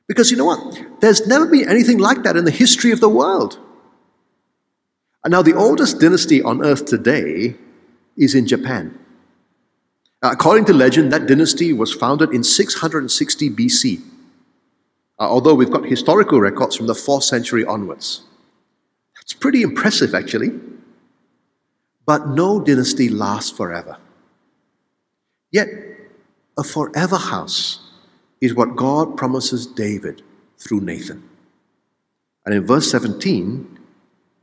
Because 0.06 0.30
you 0.30 0.36
know 0.36 0.44
what? 0.44 1.00
There's 1.00 1.26
never 1.26 1.46
been 1.46 1.68
anything 1.68 1.98
like 1.98 2.22
that 2.22 2.36
in 2.36 2.44
the 2.44 2.50
history 2.50 2.92
of 2.92 3.00
the 3.00 3.08
world. 3.08 3.58
And 5.24 5.32
now, 5.32 5.42
the 5.42 5.54
oldest 5.54 6.00
dynasty 6.00 6.42
on 6.42 6.64
earth 6.64 6.84
today 6.84 7.56
is 8.16 8.34
in 8.34 8.46
Japan. 8.46 8.98
According 10.22 10.66
to 10.66 10.72
legend, 10.74 11.12
that 11.12 11.26
dynasty 11.26 11.72
was 11.72 11.92
founded 11.92 12.32
in 12.32 12.44
660 12.44 13.50
BC, 13.50 14.00
uh, 15.18 15.28
although 15.28 15.54
we've 15.54 15.70
got 15.70 15.84
historical 15.86 16.40
records 16.40 16.76
from 16.76 16.86
the 16.86 16.94
4th 16.94 17.24
century 17.24 17.64
onwards. 17.64 18.22
That's 19.16 19.32
pretty 19.32 19.62
impressive, 19.62 20.14
actually. 20.14 20.60
But 22.06 22.28
no 22.28 22.60
dynasty 22.60 23.08
lasts 23.08 23.50
forever. 23.50 23.96
Yet, 25.50 25.68
a 26.56 26.64
forever 26.64 27.16
house 27.16 27.80
is 28.40 28.54
what 28.54 28.76
God 28.76 29.16
promises 29.16 29.66
David 29.66 30.22
through 30.58 30.80
Nathan. 30.80 31.28
And 32.44 32.54
in 32.54 32.66
verse 32.66 32.90
17, 32.90 33.78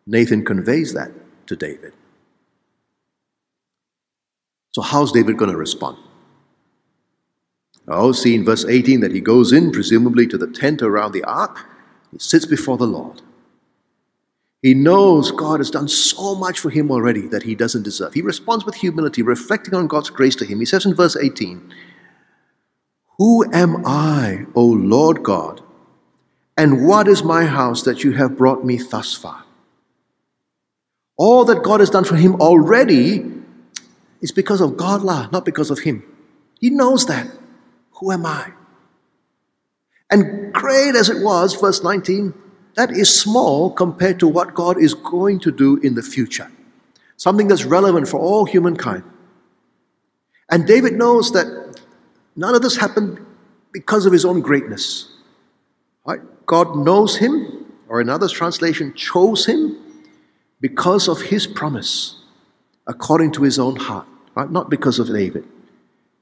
Nathan 0.07 0.43
conveys 0.43 0.93
that 0.93 1.11
to 1.47 1.55
David. 1.55 1.93
So, 4.71 4.81
how's 4.81 5.11
David 5.11 5.37
going 5.37 5.51
to 5.51 5.57
respond? 5.57 5.97
Oh, 7.87 8.11
see 8.11 8.35
in 8.35 8.45
verse 8.45 8.65
18 8.65 9.01
that 9.01 9.11
he 9.11 9.19
goes 9.19 9.51
in, 9.51 9.71
presumably 9.71 10.25
to 10.27 10.37
the 10.37 10.47
tent 10.47 10.81
around 10.81 11.11
the 11.11 11.23
ark. 11.25 11.65
He 12.11 12.19
sits 12.19 12.45
before 12.45 12.77
the 12.77 12.87
Lord. 12.87 13.21
He 14.61 14.73
knows 14.73 15.31
God 15.31 15.59
has 15.59 15.71
done 15.71 15.87
so 15.87 16.35
much 16.35 16.59
for 16.59 16.69
him 16.69 16.91
already 16.91 17.27
that 17.27 17.43
he 17.43 17.55
doesn't 17.55 17.83
deserve. 17.83 18.13
He 18.13 18.21
responds 18.21 18.63
with 18.63 18.75
humility, 18.75 19.23
reflecting 19.23 19.73
on 19.73 19.87
God's 19.87 20.11
grace 20.11 20.35
to 20.37 20.45
him. 20.45 20.59
He 20.59 20.65
says 20.65 20.85
in 20.85 20.93
verse 20.93 21.17
18, 21.17 21.73
Who 23.21 23.45
am 23.53 23.85
I, 23.85 24.47
O 24.55 24.65
Lord 24.65 25.21
God, 25.21 25.61
and 26.57 26.87
what 26.87 27.07
is 27.07 27.23
my 27.23 27.45
house 27.45 27.83
that 27.83 28.03
you 28.03 28.13
have 28.13 28.35
brought 28.35 28.65
me 28.65 28.77
thus 28.77 29.13
far? 29.13 29.45
All 31.17 31.45
that 31.45 31.61
God 31.61 31.81
has 31.81 31.91
done 31.91 32.03
for 32.03 32.15
him 32.15 32.41
already 32.41 33.23
is 34.21 34.31
because 34.31 34.59
of 34.59 34.75
God, 34.75 35.03
not 35.05 35.45
because 35.45 35.69
of 35.69 35.81
him. 35.81 36.01
He 36.59 36.71
knows 36.71 37.05
that. 37.05 37.27
Who 37.99 38.11
am 38.11 38.25
I? 38.25 38.53
And 40.09 40.51
great 40.51 40.95
as 40.95 41.07
it 41.07 41.23
was, 41.23 41.53
verse 41.53 41.83
19, 41.83 42.33
that 42.73 42.89
is 42.89 43.13
small 43.13 43.69
compared 43.69 44.19
to 44.21 44.27
what 44.27 44.55
God 44.55 44.81
is 44.81 44.95
going 44.95 45.39
to 45.41 45.51
do 45.51 45.77
in 45.77 45.93
the 45.93 46.01
future. 46.01 46.51
Something 47.17 47.49
that's 47.49 47.65
relevant 47.65 48.07
for 48.07 48.19
all 48.19 48.45
humankind. 48.45 49.03
And 50.49 50.65
David 50.65 50.93
knows 50.93 51.31
that 51.33 51.60
none 52.35 52.55
of 52.55 52.61
this 52.61 52.77
happened 52.77 53.25
because 53.71 54.05
of 54.05 54.13
his 54.13 54.25
own 54.25 54.41
greatness. 54.41 55.11
Right? 56.05 56.21
God 56.45 56.75
knows 56.75 57.17
him, 57.17 57.65
or 57.87 58.01
in 58.01 58.09
others' 58.09 58.31
translation, 58.31 58.93
chose 58.93 59.45
him 59.45 59.77
because 60.59 61.07
of 61.07 61.21
his 61.21 61.47
promise, 61.47 62.17
according 62.87 63.31
to 63.33 63.43
his 63.43 63.57
own 63.59 63.75
heart, 63.75 64.07
right? 64.35 64.49
not 64.49 64.69
because 64.69 64.99
of 64.99 65.07
David. 65.07 65.45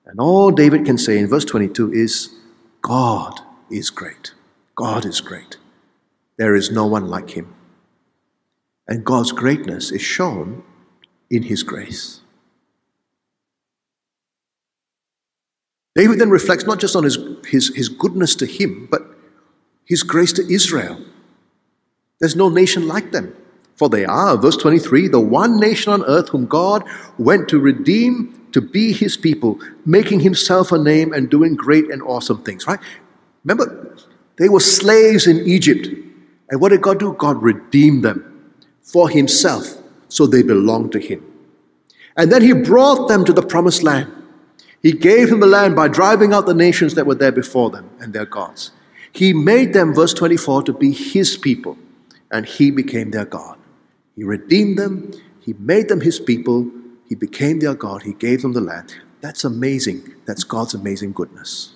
And 0.05 0.19
all 0.19 0.51
David 0.51 0.85
can 0.85 0.97
say 0.97 1.19
in 1.19 1.27
verse 1.27 1.45
22 1.45 1.93
is, 1.93 2.35
God 2.81 3.41
is 3.69 3.89
great. 3.89 4.33
God 4.75 5.05
is 5.05 5.21
great. 5.21 5.57
There 6.37 6.55
is 6.55 6.71
no 6.71 6.87
one 6.87 7.07
like 7.07 7.31
him. 7.31 7.53
And 8.87 9.05
God's 9.05 9.31
greatness 9.31 9.91
is 9.91 10.01
shown 10.01 10.63
in 11.29 11.43
his 11.43 11.63
grace. 11.63 12.21
David 15.95 16.19
then 16.19 16.29
reflects 16.29 16.65
not 16.65 16.79
just 16.79 16.95
on 16.95 17.03
his, 17.03 17.17
his, 17.47 17.75
his 17.75 17.89
goodness 17.89 18.35
to 18.35 18.45
him, 18.45 18.87
but 18.89 19.01
his 19.85 20.03
grace 20.03 20.33
to 20.33 20.53
Israel. 20.53 20.99
There's 22.19 22.35
no 22.35 22.49
nation 22.49 22.87
like 22.87 23.11
them. 23.11 23.35
For 23.75 23.89
they 23.89 24.03
are, 24.05 24.35
verse 24.37 24.57
23, 24.57 25.07
the 25.07 25.21
one 25.21 25.57
nation 25.59 25.93
on 25.93 26.03
earth 26.03 26.29
whom 26.29 26.45
God 26.45 26.83
went 27.17 27.47
to 27.49 27.59
redeem 27.59 28.49
to 28.51 28.59
be 28.59 28.91
his 28.91 29.15
people, 29.15 29.57
making 29.85 30.19
himself 30.19 30.71
a 30.71 30.77
name 30.77 31.13
and 31.13 31.29
doing 31.29 31.55
great 31.55 31.89
and 31.89 32.01
awesome 32.03 32.43
things, 32.43 32.67
right? 32.67 32.79
Remember, 33.45 33.95
they 34.37 34.49
were 34.49 34.59
slaves 34.59 35.27
in 35.27 35.45
Egypt. 35.47 35.87
And 36.49 36.59
what 36.59 36.69
did 36.69 36.81
God 36.81 36.99
do? 36.99 37.13
God 37.13 37.41
redeemed 37.41 38.03
them 38.03 38.53
for 38.81 39.09
Himself, 39.09 39.77
so 40.07 40.25
they 40.25 40.41
belonged 40.41 40.91
to 40.93 40.99
Him. 40.99 41.23
And 42.17 42.31
then 42.31 42.41
He 42.41 42.53
brought 42.53 43.07
them 43.07 43.23
to 43.25 43.33
the 43.33 43.41
promised 43.41 43.83
land. 43.83 44.11
He 44.81 44.93
gave 44.93 45.29
them 45.29 45.41
the 45.41 45.47
land 45.47 45.75
by 45.75 45.87
driving 45.87 46.33
out 46.33 46.45
the 46.45 46.53
nations 46.53 46.95
that 46.95 47.05
were 47.05 47.15
there 47.15 47.31
before 47.31 47.69
them 47.69 47.89
and 47.99 48.13
their 48.13 48.25
gods. 48.25 48.71
He 49.11 49.33
made 49.33 49.73
them, 49.73 49.93
verse 49.93 50.13
24, 50.13 50.63
to 50.63 50.73
be 50.73 50.91
His 50.91 51.37
people, 51.37 51.77
and 52.31 52.45
He 52.45 52.71
became 52.71 53.11
their 53.11 53.25
God. 53.25 53.57
He 54.15 54.23
redeemed 54.23 54.77
them, 54.77 55.11
He 55.41 55.53
made 55.53 55.89
them 55.89 56.01
His 56.01 56.19
people, 56.19 56.69
He 57.07 57.15
became 57.15 57.59
their 57.59 57.75
God, 57.75 58.03
He 58.03 58.13
gave 58.13 58.41
them 58.41 58.53
the 58.53 58.61
land. 58.61 58.95
That's 59.21 59.43
amazing. 59.43 60.15
That's 60.25 60.45
God's 60.45 60.73
amazing 60.73 61.11
goodness. 61.11 61.75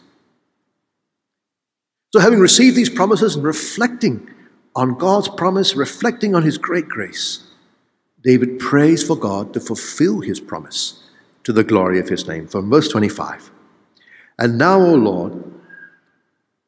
So, 2.14 2.20
having 2.20 2.40
received 2.40 2.78
these 2.78 2.90
promises 2.90 3.36
and 3.36 3.44
reflecting 3.44 4.30
on 4.76 4.98
God's 4.98 5.28
promise, 5.28 5.76
reflecting 5.76 6.36
on 6.36 6.44
his 6.44 6.58
great 6.58 6.88
grace, 6.88 7.44
David 8.24 8.60
prays 8.60 9.06
for 9.06 9.18
God 9.18 9.54
to 9.54 9.60
fulfill 9.60 10.22
his 10.22 10.40
promise 10.40 11.04
to 11.44 11.54
the 11.54 11.64
glory 11.64 12.00
of 12.00 12.10
his 12.10 12.28
name. 12.28 12.48
From 12.48 12.70
verse 12.70 12.88
25 12.88 13.52
And 14.40 14.58
now, 14.58 14.80
O 14.80 14.96
Lord, 14.96 15.44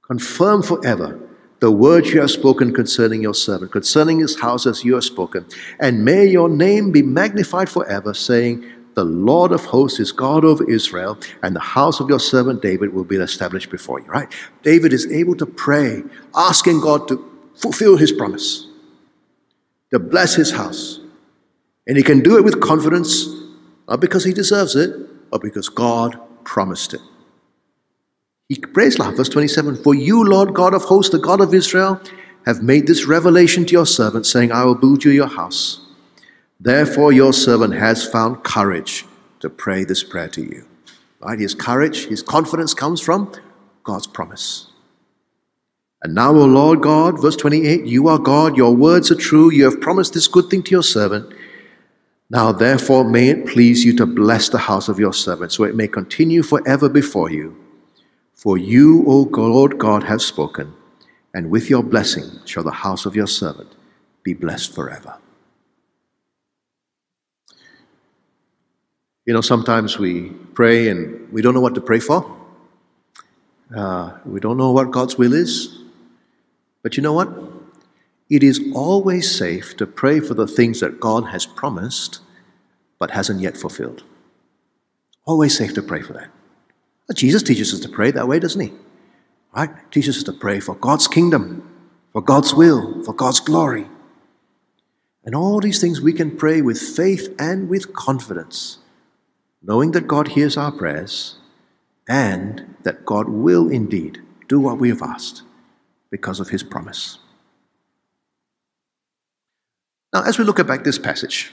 confirm 0.01 0.61
forever 0.61 1.19
the 1.59 1.71
words 1.71 2.13
you 2.13 2.21
have 2.21 2.31
spoken 2.31 2.73
concerning 2.73 3.21
your 3.21 3.33
servant, 3.33 3.71
concerning 3.71 4.19
his 4.19 4.39
house 4.39 4.65
as 4.65 4.83
you 4.83 4.95
have 4.95 5.03
spoken, 5.03 5.45
and 5.79 6.03
may 6.03 6.25
your 6.25 6.49
name 6.49 6.91
be 6.91 7.01
magnified 7.01 7.69
forever, 7.69 8.13
saying, 8.13 8.63
The 8.93 9.05
Lord 9.05 9.51
of 9.51 9.65
hosts 9.65 9.99
is 9.99 10.11
God 10.11 10.43
over 10.43 10.69
Israel, 10.69 11.17
and 11.41 11.55
the 11.55 11.61
house 11.61 11.99
of 11.99 12.09
your 12.09 12.19
servant 12.19 12.61
David 12.61 12.93
will 12.93 13.05
be 13.05 13.15
established 13.15 13.71
before 13.71 13.99
you. 13.99 14.07
Right? 14.07 14.31
David 14.63 14.93
is 14.93 15.11
able 15.11 15.35
to 15.37 15.45
pray, 15.45 16.03
asking 16.35 16.81
God 16.81 17.07
to 17.07 17.31
fulfill 17.55 17.97
his 17.97 18.11
promise, 18.11 18.67
to 19.91 19.99
bless 19.99 20.35
his 20.35 20.51
house. 20.51 20.99
And 21.87 21.97
he 21.97 22.03
can 22.03 22.21
do 22.21 22.37
it 22.37 22.43
with 22.43 22.59
confidence, 22.61 23.27
not 23.87 23.99
because 23.99 24.23
he 24.23 24.33
deserves 24.33 24.75
it, 24.75 25.29
but 25.29 25.41
because 25.41 25.69
God 25.69 26.19
promised 26.43 26.93
it. 26.93 27.01
He 28.47 28.55
prays 28.55 28.99
like 28.99 29.15
verse 29.15 29.29
27 29.29 29.83
For 29.83 29.95
you, 29.95 30.23
Lord 30.23 30.53
God 30.53 30.73
of 30.73 30.83
hosts, 30.83 31.11
the 31.11 31.19
God 31.19 31.41
of 31.41 31.53
Israel, 31.53 31.99
have 32.45 32.61
made 32.61 32.85
this 32.85 33.05
revelation 33.05 33.65
to 33.65 33.71
your 33.71 33.85
servant, 33.85 34.25
saying, 34.25 34.51
I 34.51 34.65
will 34.65 34.75
build 34.75 35.03
you 35.03 35.11
your 35.11 35.27
house. 35.27 35.81
Therefore, 36.59 37.11
your 37.11 37.33
servant 37.33 37.73
has 37.73 38.05
found 38.05 38.43
courage 38.43 39.05
to 39.39 39.49
pray 39.49 39.83
this 39.83 40.03
prayer 40.03 40.29
to 40.29 40.41
you. 40.41 40.65
Right? 41.19 41.39
His 41.39 41.55
courage, 41.55 42.05
his 42.05 42.21
confidence 42.21 42.73
comes 42.73 43.01
from 43.01 43.31
God's 43.83 44.07
promise. 44.07 44.67
And 46.03 46.13
now, 46.13 46.31
O 46.31 46.45
Lord 46.45 46.81
God, 46.81 47.19
verse 47.19 47.35
28, 47.35 47.85
you 47.85 48.07
are 48.07 48.19
God, 48.19 48.55
your 48.55 48.75
words 48.75 49.09
are 49.09 49.15
true, 49.15 49.51
you 49.51 49.63
have 49.63 49.81
promised 49.81 50.13
this 50.13 50.27
good 50.27 50.51
thing 50.51 50.61
to 50.63 50.71
your 50.71 50.83
servant. 50.83 51.33
Now, 52.29 52.51
therefore, 52.51 53.03
may 53.03 53.29
it 53.29 53.45
please 53.45 53.85
you 53.85 53.95
to 53.97 54.05
bless 54.05 54.49
the 54.49 54.57
house 54.57 54.89
of 54.89 54.99
your 54.99 55.13
servant, 55.13 55.51
so 55.51 55.63
it 55.63 55.75
may 55.75 55.87
continue 55.87 56.41
forever 56.41 56.89
before 56.89 57.29
you. 57.29 57.55
For 58.33 58.57
you, 58.57 59.03
O 59.07 59.29
Lord 59.31 59.77
God, 59.77 60.03
have 60.03 60.21
spoken, 60.21 60.73
and 61.33 61.51
with 61.51 61.69
your 61.69 61.83
blessing 61.83 62.39
shall 62.45 62.63
the 62.63 62.71
house 62.71 63.05
of 63.05 63.15
your 63.15 63.27
servant 63.27 63.75
be 64.23 64.33
blessed 64.33 64.73
forever. 64.73 65.17
You 69.25 69.33
know, 69.33 69.41
sometimes 69.41 69.97
we 69.97 70.29
pray 70.53 70.89
and 70.89 71.31
we 71.31 71.41
don't 71.41 71.53
know 71.53 71.61
what 71.61 71.75
to 71.75 71.81
pray 71.81 71.99
for. 71.99 72.31
Uh, 73.75 74.11
we 74.25 74.39
don't 74.39 74.57
know 74.57 74.71
what 74.71 74.91
God's 74.91 75.17
will 75.17 75.33
is. 75.33 75.79
But 76.83 76.97
you 76.97 77.01
know 77.01 77.13
what? 77.13 77.54
It 78.29 78.43
is 78.43 78.59
always 78.73 79.33
safe 79.35 79.77
to 79.77 79.85
pray 79.85 80.19
for 80.19 80.33
the 80.33 80.47
things 80.47 80.79
that 80.79 80.99
God 80.99 81.25
has 81.25 81.45
promised 81.45 82.21
but 82.97 83.11
hasn't 83.11 83.41
yet 83.41 83.55
fulfilled. 83.55 84.03
Always 85.25 85.57
safe 85.57 85.73
to 85.75 85.83
pray 85.83 86.01
for 86.01 86.13
that. 86.13 86.29
Jesus 87.13 87.43
teaches 87.43 87.73
us 87.73 87.79
to 87.81 87.89
pray 87.89 88.11
that 88.11 88.27
way, 88.27 88.39
doesn't 88.39 88.61
he? 88.61 88.73
Right? 89.55 89.69
Teaches 89.91 90.17
us 90.17 90.23
to 90.23 90.33
pray 90.33 90.59
for 90.59 90.75
God's 90.75 91.07
kingdom, 91.07 91.69
for 92.13 92.21
God's 92.21 92.53
will, 92.53 93.03
for 93.03 93.13
God's 93.13 93.39
glory. 93.39 93.87
And 95.23 95.35
all 95.35 95.59
these 95.59 95.79
things 95.79 96.01
we 96.01 96.13
can 96.13 96.35
pray 96.35 96.61
with 96.61 96.79
faith 96.79 97.33
and 97.37 97.69
with 97.69 97.93
confidence, 97.93 98.79
knowing 99.61 99.91
that 99.91 100.07
God 100.07 100.29
hears 100.29 100.57
our 100.57 100.71
prayers 100.71 101.37
and 102.07 102.75
that 102.83 103.05
God 103.05 103.29
will 103.29 103.69
indeed 103.69 104.21
do 104.47 104.59
what 104.59 104.77
we 104.77 104.89
have 104.89 105.01
asked 105.01 105.43
because 106.11 106.39
of 106.39 106.49
his 106.49 106.63
promise. 106.63 107.19
Now, 110.15 110.23
as 110.23 110.39
we 110.39 110.45
look 110.45 110.59
at 110.59 110.67
back 110.67 110.85
this 110.85 110.97
passage, 110.97 111.51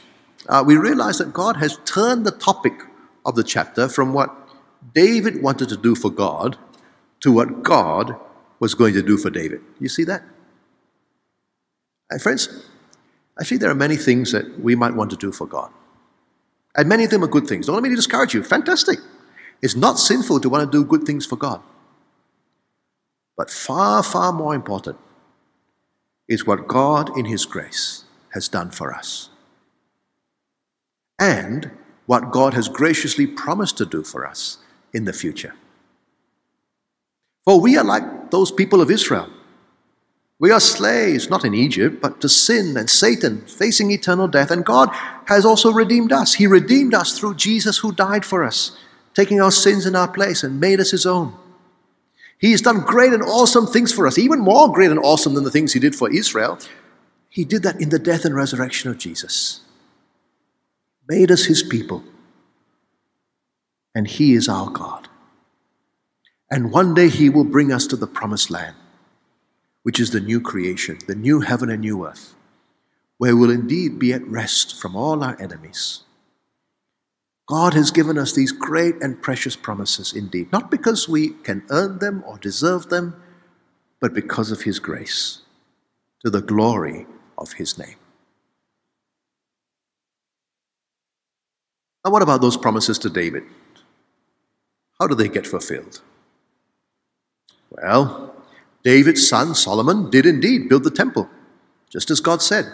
uh, 0.49 0.63
we 0.65 0.77
realize 0.77 1.19
that 1.19 1.33
God 1.33 1.57
has 1.57 1.81
turned 1.85 2.25
the 2.25 2.31
topic 2.31 2.75
of 3.27 3.35
the 3.35 3.43
chapter 3.43 3.89
from 3.89 4.13
what 4.13 4.31
David 4.95 5.43
wanted 5.43 5.69
to 5.71 5.77
do 5.77 5.97
for 5.97 6.11
God 6.11 6.57
to 7.23 7.33
what 7.33 7.65
God 7.65 8.15
was 8.61 8.77
going 8.77 8.95
to 8.95 9.03
do 9.03 9.19
for 9.19 9.31
David. 9.31 9.63
You 9.81 9.89
see 9.89 10.05
that? 10.05 10.23
And 12.09 12.23
friends, 12.23 12.69
actually, 13.41 13.57
there 13.57 13.69
are 13.69 13.75
many 13.75 13.97
things 13.97 14.31
that 14.31 14.61
we 14.61 14.77
might 14.77 14.95
want 14.95 15.11
to 15.11 15.17
do 15.17 15.33
for 15.33 15.49
God. 15.49 15.73
And 16.77 16.89
many 16.89 17.03
of 17.03 17.11
them 17.11 17.25
are 17.25 17.35
good 17.35 17.49
things. 17.49 17.67
Don't 17.67 17.75
let 17.75 17.83
me 17.83 17.93
discourage 17.97 18.33
you. 18.33 18.45
Fantastic. 18.45 19.01
It's 19.61 19.75
not 19.75 19.99
sinful 19.99 20.39
to 20.39 20.49
want 20.49 20.71
to 20.71 20.79
do 20.79 20.85
good 20.85 21.03
things 21.03 21.27
for 21.27 21.35
God. 21.35 21.61
But 23.37 23.51
far, 23.51 24.05
far 24.05 24.33
more 24.33 24.55
important 24.55 24.99
is 26.29 26.47
what 26.47 26.69
God 26.69 27.19
in 27.19 27.25
His 27.25 27.45
grace 27.45 28.02
has 28.33 28.49
done 28.49 28.71
for 28.71 28.93
us. 28.93 29.31
And 31.19 31.71
what 32.07 32.31
God 32.31 32.55
has 32.55 32.69
graciously 32.69 33.27
promised 33.27 33.79
to 33.79 33.87
do 33.87 34.03
for 34.03 34.27
us 34.27 34.59
in 34.93 35.05
the 35.05 35.13
future. 35.13 35.55
For 37.45 37.61
we 37.61 37.77
are 37.77 37.85
like 37.85 38.31
those 38.31 38.51
people 38.51 38.81
of 38.81 38.91
Israel. 38.91 39.29
We 40.39 40.51
are 40.51 40.61
slaves, 40.61 41.31
not 41.31 41.45
in 41.45 41.55
Egypt, 41.55 42.01
but 42.03 42.21
to 42.21 42.29
sin 42.29 42.77
and 42.77 42.91
Satan, 42.91 43.43
facing 43.43 43.91
eternal 43.91 44.27
death. 44.27 44.51
And 44.51 44.65
God 44.65 44.89
has 45.27 45.45
also 45.45 45.71
redeemed 45.71 46.13
us. 46.13 46.35
He 46.35 46.47
redeemed 46.49 46.95
us 46.95 47.17
through 47.17 47.37
Jesus 47.37 47.79
who 47.79 47.93
died 47.93 48.25
for 48.25 48.43
us, 48.43 48.77
taking 49.15 49.41
our 49.41 49.53
sins 49.53 49.87
in 49.87 49.95
our 49.95 50.09
place 50.09 50.43
and 50.43 50.59
made 50.59 50.81
us 50.81 50.91
His 50.91 51.07
own. 51.07 51.35
He 52.39 52.51
has 52.51 52.61
done 52.61 52.81
great 52.81 53.13
and 53.13 53.23
awesome 53.23 53.69
things 53.69 53.93
for 53.93 54.05
us, 54.05 54.19
even 54.19 54.41
more 54.41 54.73
great 54.73 54.91
and 54.91 54.99
awesome 54.99 55.35
than 55.35 55.45
the 55.45 55.51
things 55.51 55.75
He 55.75 55.79
did 55.79 55.95
for 55.95 56.13
Israel. 56.13 56.59
He 57.33 57.47
did 57.47 57.63
that 57.63 57.81
in 57.81 57.89
the 57.89 57.99
death 57.99 58.27
and 58.27 58.35
resurrection 58.35 58.91
of 58.91 58.99
Jesus. 58.99 59.63
Made 61.09 61.31
us 61.31 61.47
his 61.47 61.63
people. 61.63 62.05
And 63.95 64.07
he 64.07 64.35
is 64.35 64.51
our 64.51 64.69
God. 64.69 65.09
And 66.51 66.71
one 66.71 66.93
day 66.93 67.09
he 67.09 67.31
will 67.31 67.45
bring 67.45 67.73
us 67.73 67.87
to 67.87 67.97
the 67.97 68.07
promised 68.07 68.51
land, 68.51 68.77
which 69.83 69.99
is 69.99 70.11
the 70.11 70.21
new 70.21 70.43
creation, 70.43 70.99
the 71.07 71.15
new 71.15 71.41
heaven 71.41 71.71
and 71.71 71.81
new 71.81 72.07
earth, 72.07 72.35
where 73.17 73.35
we'll 73.35 73.51
indeed 73.51 73.99
be 73.99 74.13
at 74.13 74.29
rest 74.29 74.79
from 74.79 74.95
all 74.95 75.25
our 75.25 75.41
enemies. 75.41 76.03
God 77.49 77.73
has 77.73 77.91
given 77.91 78.19
us 78.19 78.35
these 78.35 78.53
great 78.53 78.97
and 78.97 79.23
precious 79.23 79.57
promises 79.57 80.13
indeed, 80.13 80.53
not 80.53 80.71
because 80.71 81.09
we 81.09 81.31
can 81.31 81.65
earn 81.71 81.99
them 81.99 82.23
or 82.27 82.37
deserve 82.37 82.91
them, 82.91 83.15
but 84.01 84.13
because 84.13 84.51
of 84.51 84.63
His 84.63 84.79
grace, 84.79 85.41
to 86.23 86.29
the 86.29 86.43
glory 86.43 87.07
of 87.39 87.53
His 87.55 87.79
name. 87.79 87.97
Now, 92.05 92.11
what 92.11 92.23
about 92.23 92.41
those 92.41 92.57
promises 92.57 92.99
to 93.01 93.11
David? 93.11 93.45
How 94.99 95.07
do 95.07 95.15
they 95.15 95.29
get 95.29 95.47
fulfilled? 95.47 96.01
Well, 97.71 98.35
David's 98.83 99.27
son 99.27 99.55
Solomon 99.55 100.11
did 100.11 100.27
indeed 100.27 100.69
build 100.69 100.85
the 100.85 100.91
temple, 100.91 101.29
just 101.91 102.11
as 102.11 102.21
God 102.21 102.43
said. 102.43 102.67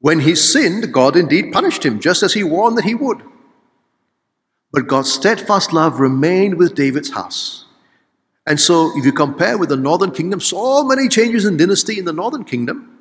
When 0.00 0.20
he 0.20 0.34
sinned, 0.34 0.92
God 0.92 1.14
indeed 1.16 1.52
punished 1.52 1.84
him, 1.84 2.00
just 2.00 2.22
as 2.22 2.32
he 2.32 2.42
warned 2.42 2.78
that 2.78 2.86
he 2.86 2.94
would. 2.94 3.22
But 4.72 4.86
God's 4.86 5.12
steadfast 5.12 5.72
love 5.72 6.00
remained 6.00 6.54
with 6.54 6.74
David's 6.74 7.10
house. 7.10 7.66
And 8.46 8.58
so, 8.58 8.96
if 8.96 9.04
you 9.04 9.12
compare 9.12 9.58
with 9.58 9.68
the 9.68 9.76
northern 9.76 10.10
kingdom, 10.12 10.40
so 10.40 10.82
many 10.84 11.08
changes 11.08 11.44
in 11.44 11.56
dynasty 11.56 11.98
in 11.98 12.04
the 12.04 12.12
northern 12.12 12.44
kingdom. 12.44 12.98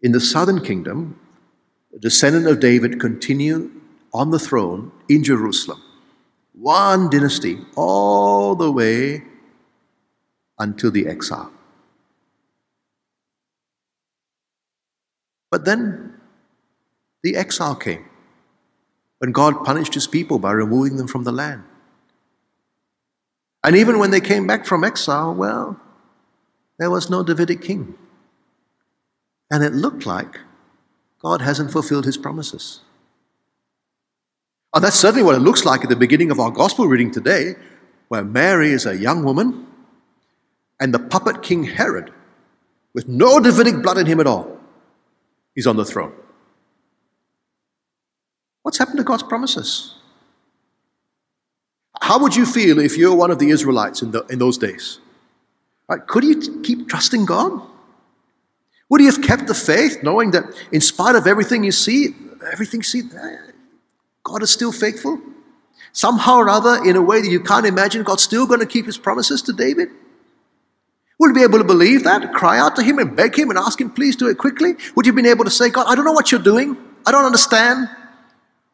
In 0.00 0.12
the 0.12 0.20
southern 0.20 0.62
kingdom, 0.62 1.18
the 1.92 1.98
descendant 1.98 2.46
of 2.46 2.60
David 2.60 3.00
continued 3.00 3.72
on 4.14 4.30
the 4.30 4.38
throne 4.38 4.92
in 5.08 5.24
Jerusalem. 5.24 5.82
One 6.52 7.10
dynasty 7.10 7.58
all 7.76 8.54
the 8.54 8.70
way 8.70 9.24
until 10.58 10.90
the 10.90 11.06
exile. 11.06 11.52
But 15.50 15.64
then 15.64 16.14
the 17.22 17.36
exile 17.36 17.74
came 17.74 18.04
when 19.18 19.32
God 19.32 19.64
punished 19.64 19.94
his 19.94 20.06
people 20.06 20.38
by 20.38 20.52
removing 20.52 20.96
them 20.96 21.08
from 21.08 21.24
the 21.24 21.32
land. 21.32 21.64
And 23.64 23.76
even 23.76 23.98
when 23.98 24.10
they 24.10 24.20
came 24.20 24.46
back 24.46 24.66
from 24.66 24.84
exile, 24.84 25.34
well, 25.34 25.80
there 26.78 26.90
was 26.90 27.10
no 27.10 27.22
Davidic 27.22 27.60
king. 27.60 27.94
And 29.50 29.64
it 29.64 29.72
looked 29.72 30.06
like 30.06 30.40
God 31.20 31.40
hasn't 31.40 31.72
fulfilled 31.72 32.04
his 32.04 32.16
promises. 32.16 32.80
And 34.74 34.84
that's 34.84 34.98
certainly 34.98 35.24
what 35.24 35.34
it 35.34 35.40
looks 35.40 35.64
like 35.64 35.82
at 35.82 35.88
the 35.88 35.96
beginning 35.96 36.30
of 36.30 36.38
our 36.38 36.50
gospel 36.50 36.86
reading 36.86 37.10
today, 37.10 37.54
where 38.08 38.24
Mary 38.24 38.70
is 38.70 38.86
a 38.86 38.96
young 38.96 39.24
woman 39.24 39.66
and 40.78 40.94
the 40.94 40.98
puppet 40.98 41.42
king 41.42 41.64
Herod, 41.64 42.12
with 42.94 43.08
no 43.08 43.40
Davidic 43.40 43.82
blood 43.82 43.98
in 43.98 44.06
him 44.06 44.20
at 44.20 44.26
all, 44.26 44.58
is 45.56 45.66
on 45.66 45.76
the 45.76 45.84
throne. 45.84 46.12
What's 48.62 48.78
happened 48.78 48.98
to 48.98 49.04
God's 49.04 49.22
promises? 49.22 49.97
How 52.00 52.18
would 52.20 52.34
you 52.36 52.46
feel 52.46 52.78
if 52.78 52.96
you're 52.96 53.14
one 53.14 53.30
of 53.30 53.38
the 53.38 53.50
Israelites 53.50 54.02
in, 54.02 54.12
the, 54.12 54.24
in 54.26 54.38
those 54.38 54.58
days? 54.58 55.00
Right, 55.88 56.06
could 56.06 56.24
you 56.24 56.60
keep 56.62 56.88
trusting 56.88 57.26
God? 57.26 57.62
Would 58.88 59.00
you 59.00 59.10
have 59.10 59.22
kept 59.22 59.46
the 59.46 59.54
faith, 59.54 60.02
knowing 60.02 60.30
that 60.30 60.44
in 60.72 60.80
spite 60.80 61.14
of 61.14 61.26
everything 61.26 61.64
you 61.64 61.72
see, 61.72 62.14
everything 62.52 62.80
you 62.80 62.84
see, 62.84 63.02
God 64.22 64.42
is 64.42 64.50
still 64.50 64.72
faithful? 64.72 65.20
Somehow 65.92 66.36
or 66.36 66.48
other, 66.48 66.82
in 66.84 66.96
a 66.96 67.02
way 67.02 67.20
that 67.20 67.28
you 67.28 67.40
can't 67.40 67.66
imagine, 67.66 68.02
God's 68.02 68.22
still 68.22 68.46
going 68.46 68.60
to 68.60 68.66
keep 68.66 68.86
his 68.86 68.98
promises 68.98 69.42
to 69.42 69.52
David? 69.52 69.88
Would 71.18 71.28
you 71.28 71.34
be 71.34 71.42
able 71.42 71.58
to 71.58 71.64
believe 71.64 72.04
that? 72.04 72.32
Cry 72.32 72.58
out 72.58 72.76
to 72.76 72.82
Him 72.82 72.98
and 72.98 73.16
beg 73.16 73.36
Him 73.36 73.50
and 73.50 73.58
ask 73.58 73.80
Him, 73.80 73.90
please 73.90 74.14
do 74.14 74.28
it 74.28 74.38
quickly? 74.38 74.74
Would 74.94 75.04
you 75.04 75.10
have 75.10 75.16
been 75.16 75.26
able 75.26 75.44
to 75.44 75.50
say, 75.50 75.68
God, 75.68 75.86
I 75.88 75.94
don't 75.94 76.04
know 76.04 76.12
what 76.12 76.30
you're 76.30 76.40
doing. 76.40 76.76
I 77.04 77.10
don't 77.10 77.24
understand. 77.24 77.88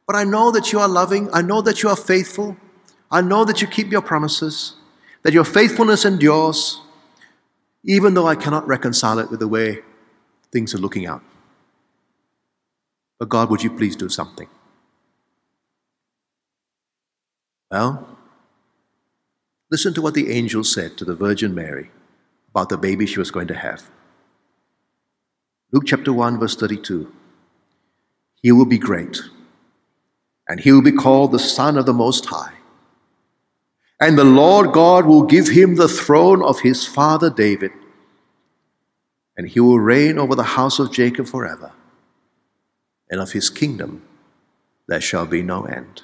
But 0.07 0.17
I 0.17 0.25
know 0.25 0.51
that 0.51 0.71
you 0.71 0.79
are 0.79 0.89
loving. 0.89 1.31
I 1.33 1.41
know 1.41 1.63
that 1.63 1.83
you 1.83 1.89
are 1.89 1.97
faithful. 1.97 2.57
I 3.15 3.21
know 3.21 3.45
that 3.45 3.63
you 3.63 3.69
keep 3.69 3.93
your 3.93 4.03
promises, 4.03 4.75
that 5.23 5.33
your 5.33 5.45
faithfulness 5.45 6.05
endures, 6.05 6.81
even 7.85 8.15
though 8.15 8.27
I 8.27 8.35
cannot 8.35 8.67
reconcile 8.67 9.21
it 9.21 9.31
with 9.31 9.39
the 9.39 9.47
way 9.47 9.83
things 10.51 10.75
are 10.75 10.79
looking 10.79 11.07
out. 11.07 11.23
But 13.21 13.29
God, 13.29 13.51
would 13.51 13.63
you 13.63 13.71
please 13.71 13.95
do 13.95 14.09
something? 14.09 14.49
Well, 17.71 18.19
listen 19.71 19.95
to 19.95 20.03
what 20.03 20.15
the 20.15 20.33
angel 20.33 20.65
said 20.65 20.99
to 20.99 21.05
the 21.05 21.15
Virgin 21.15 21.55
Mary 21.55 21.93
about 22.51 22.69
the 22.69 22.77
baby 22.77 23.07
she 23.07 23.21
was 23.21 23.31
going 23.31 23.47
to 23.47 23.55
have. 23.55 23.89
Luke 25.71 25.85
chapter 25.87 26.13
1, 26.13 26.41
verse 26.41 26.57
32. 26.57 27.13
He 28.43 28.51
will 28.51 28.67
be 28.67 28.79
great, 28.79 29.23
and 30.49 30.59
he 30.59 30.73
will 30.73 30.83
be 30.83 30.91
called 30.91 31.31
the 31.31 31.39
Son 31.39 31.79
of 31.79 31.87
the 31.87 31.95
Most 31.95 32.27
High. 32.27 32.55
And 34.01 34.19
the 34.19 34.25
Lord 34.25 34.73
God 34.73 35.07
will 35.07 35.23
give 35.23 35.49
him 35.49 35.77
the 35.77 35.89
throne 35.89 36.43
of 36.43 36.61
his 36.61 36.87
father 36.87 37.31
David, 37.31 37.73
and 39.37 39.49
he 39.49 39.61
will 39.61 39.79
reign 39.79 40.19
over 40.19 40.35
the 40.35 40.43
house 40.43 40.79
of 40.79 40.93
Jacob 40.93 41.27
forever, 41.27 41.73
and 43.11 43.21
of 43.21 43.33
his 43.33 43.51
kingdom 43.51 44.03
there 44.89 45.01
shall 45.01 45.27
be 45.27 45.43
no 45.43 45.65
end. 45.65 46.03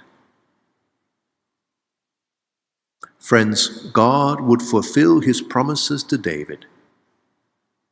Friends, 3.18 3.90
God 3.90 4.40
would 4.40 4.62
fulfill 4.62 5.20
his 5.20 5.42
promises 5.42 6.02
to 6.04 6.16
David 6.16 6.66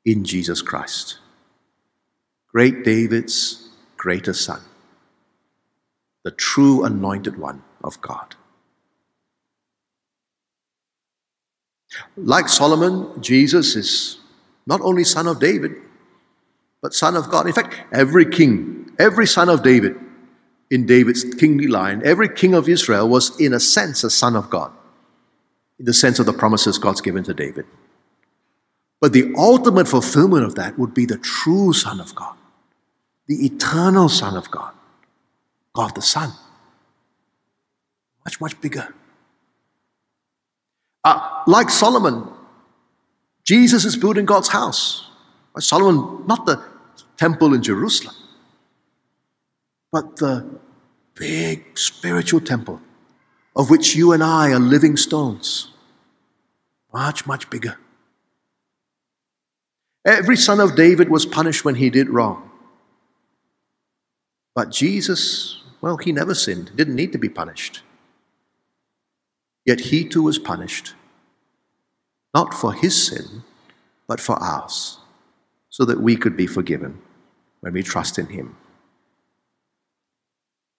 in 0.05 0.25
Jesus 0.25 0.63
Christ. 0.63 1.19
Great 2.51 2.83
David's 2.83 3.69
greater 3.97 4.33
son, 4.33 4.63
the 6.23 6.31
true 6.31 6.83
anointed 6.83 7.37
one 7.37 7.63
of 7.85 8.01
God. 8.01 8.37
Like 12.17 12.49
Solomon, 12.49 13.21
Jesus 13.23 13.77
is 13.77 14.19
not 14.67 14.81
only 14.81 15.05
son 15.05 15.27
of 15.27 15.41
David, 15.41 15.73
but 16.83 16.95
son 16.95 17.17
of 17.17 17.31
God. 17.31 17.47
In 17.47 17.53
fact, 17.53 17.81
every 17.93 18.27
king, 18.27 18.93
every 18.99 19.27
son 19.27 19.49
of 19.49 19.63
David 19.63 19.97
in 20.71 20.87
David's 20.87 21.25
kingly 21.25 21.67
line, 21.67 22.03
every 22.05 22.29
king 22.29 22.55
of 22.55 22.69
Israel 22.69 23.09
was, 23.09 23.39
in 23.41 23.55
a 23.55 23.61
sense, 23.61 24.05
a 24.05 24.11
son 24.11 24.37
of 24.37 24.51
God 24.51 24.73
in 25.79 25.85
the 25.85 25.95
sense 25.95 26.19
of 26.19 26.27
the 26.27 26.33
promises 26.33 26.79
God's 26.79 27.01
given 27.01 27.25
to 27.25 27.35
David. 27.35 27.67
But 29.01 29.13
the 29.13 29.33
ultimate 29.37 29.87
fulfillment 29.87 30.45
of 30.45 30.57
that 30.57 30.79
would 30.79 30.93
be 30.93 31.07
the 31.07 31.19
true 31.19 31.73
Son 31.73 32.01
of 32.01 32.15
God, 32.15 32.37
the 33.27 33.47
eternal 33.47 34.09
Son 34.09 34.37
of 34.37 34.51
God, 34.51 34.73
God 35.73 35.95
the 35.95 36.03
Son. 36.03 36.33
Much, 38.25 38.41
much 38.41 38.61
bigger. 38.61 38.93
Uh, 41.09 41.43
like 41.47 41.71
Solomon, 41.71 42.29
Jesus 43.43 43.87
is 43.87 43.97
building 43.97 44.27
God's 44.27 44.49
house. 44.49 45.09
Solomon, 45.59 46.27
not 46.27 46.45
the 46.45 46.63
temple 47.17 47.55
in 47.55 47.63
Jerusalem, 47.63 48.15
but 49.91 50.17
the 50.17 50.47
big 51.15 51.79
spiritual 51.79 52.41
temple 52.41 52.83
of 53.57 53.71
which 53.71 53.97
you 53.97 54.13
and 54.13 54.23
I 54.23 54.53
are 54.53 54.59
living 54.59 54.99
stones. 54.99 55.73
Much, 56.93 57.27
much 57.27 57.49
bigger. 57.49 57.79
Every 60.05 60.37
son 60.37 60.61
of 60.61 60.77
David 60.77 61.09
was 61.09 61.25
punished 61.25 61.65
when 61.65 61.77
he 61.77 61.89
did 61.89 62.11
wrong. 62.11 62.51
But 64.55 64.71
Jesus, 64.71 65.63
well, 65.81 65.97
he 65.97 66.13
never 66.13 66.35
sinned, 66.35 66.73
didn't 66.77 66.97
need 66.97 67.13
to 67.13 67.19
be 67.19 67.31
punished. 67.31 67.81
Yet 69.65 69.81
he 69.81 70.05
too 70.05 70.23
was 70.23 70.39
punished, 70.39 70.95
not 72.39 72.55
for 72.55 72.73
his 72.73 72.95
sin, 73.09 73.43
but 74.07 74.21
for 74.21 74.37
ours, 74.41 74.99
so 75.71 75.85
that 75.85 76.01
we 76.01 76.15
could 76.23 76.37
be 76.37 76.47
forgiven 76.47 76.93
when 77.63 77.73
we 77.73 77.83
trust 77.83 78.17
in 78.17 78.27
him. 78.27 78.57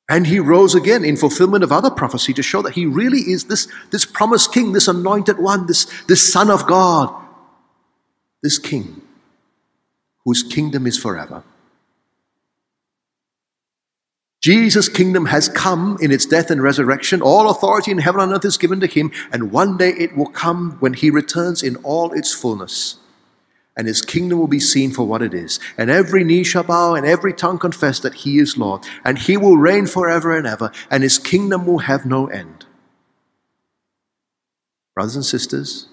And 0.07 0.25
he 0.25 0.39
rose 0.39 0.73
again 0.73 1.03
in 1.03 1.17
fulfillment 1.17 1.65
of 1.65 1.71
other 1.71 1.91
prophecy 1.91 2.33
to 2.33 2.41
show 2.41 2.61
that 2.61 2.75
he 2.75 2.85
really 2.85 3.19
is 3.35 3.41
this, 3.51 3.67
this 3.91 4.05
promised 4.05 4.53
king, 4.53 4.71
this 4.71 4.87
anointed 4.87 5.37
one, 5.37 5.67
this, 5.67 5.85
this 6.07 6.23
son 6.35 6.49
of 6.49 6.65
God, 6.65 7.13
this 8.41 8.57
king 8.57 9.01
whose 10.23 10.41
kingdom 10.41 10.87
is 10.87 10.97
forever. 10.97 11.43
Jesus' 14.41 14.87
kingdom 14.89 15.25
has 15.25 15.49
come 15.49 15.97
in 16.01 16.11
its 16.11 16.25
death 16.25 16.49
and 16.49 16.61
resurrection. 16.63 17.21
All 17.21 17.49
authority 17.49 17.91
in 17.91 17.97
heaven 17.97 18.21
and 18.21 18.31
earth 18.31 18.45
is 18.45 18.57
given 18.57 18.79
to 18.79 18.87
him, 18.87 19.11
and 19.33 19.51
one 19.51 19.77
day 19.77 19.89
it 19.97 20.15
will 20.15 20.27
come 20.27 20.77
when 20.79 20.93
he 20.93 21.09
returns 21.09 21.61
in 21.63 21.75
all 21.77 22.13
its 22.13 22.33
fullness. 22.33 22.97
and 23.79 23.87
his 23.87 24.01
kingdom 24.01 24.37
will 24.37 24.47
be 24.47 24.59
seen 24.59 24.91
for 24.91 25.07
what 25.07 25.21
it 25.21 25.33
is. 25.33 25.57
And 25.77 25.89
every 25.89 26.25
knee 26.25 26.43
shall 26.43 26.63
bow 26.63 26.95
and 26.95 27.05
every 27.05 27.31
tongue 27.31 27.57
confess 27.57 28.01
that 28.01 28.13
he 28.13 28.37
is 28.37 28.57
Lord. 28.57 28.83
And 29.05 29.17
he 29.17 29.37
will 29.37 29.57
reign 29.57 29.87
forever 29.87 30.37
and 30.37 30.45
ever, 30.45 30.73
and 30.91 31.01
his 31.01 31.17
kingdom 31.17 31.65
will 31.65 31.77
have 31.79 32.05
no 32.05 32.27
end. 32.27 32.65
Brothers 34.95 35.15
and 35.15 35.25
sisters, 35.25 35.87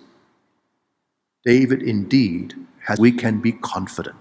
David 1.45 1.81
indeed 1.81 2.55
has, 2.87 2.99
we 2.99 3.13
can 3.13 3.41
be 3.41 3.53
confident 3.53 4.17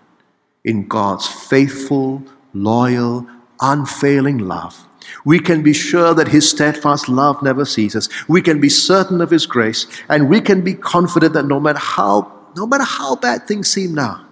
in 0.63 0.87
God's 0.87 1.27
faithful, 1.27 2.21
loyal, 2.53 3.25
unfailing 3.61 4.39
love. 4.39 4.87
We 5.23 5.39
can 5.39 5.61
be 5.63 5.73
sure 5.73 6.13
that 6.13 6.29
His 6.29 6.49
steadfast 6.49 7.07
love 7.07 7.41
never 7.41 7.65
ceases. 7.65 8.09
We 8.27 8.41
can 8.41 8.59
be 8.59 8.69
certain 8.69 9.21
of 9.21 9.29
His 9.29 9.45
grace, 9.45 9.85
and 10.09 10.29
we 10.29 10.41
can 10.41 10.61
be 10.61 10.73
confident 10.73 11.33
that 11.33 11.45
no 11.45 11.59
matter 11.59 11.79
how, 11.79 12.31
no 12.55 12.65
matter 12.65 12.83
how 12.83 13.15
bad 13.15 13.47
things 13.47 13.69
seem 13.69 13.93
now, 13.93 14.25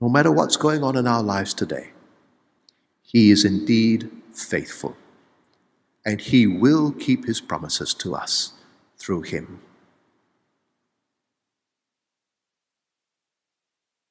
no 0.00 0.08
matter 0.08 0.30
what's 0.30 0.56
going 0.56 0.84
on 0.84 0.96
in 0.96 1.06
our 1.06 1.22
lives 1.22 1.54
today, 1.54 1.90
He 3.02 3.30
is 3.30 3.44
indeed 3.44 4.10
faithful, 4.32 4.96
and 6.04 6.20
He 6.20 6.46
will 6.46 6.92
keep 6.92 7.26
His 7.26 7.40
promises 7.40 7.94
to 7.94 8.14
us 8.14 8.52
through 8.98 9.22
Him. 9.22 9.60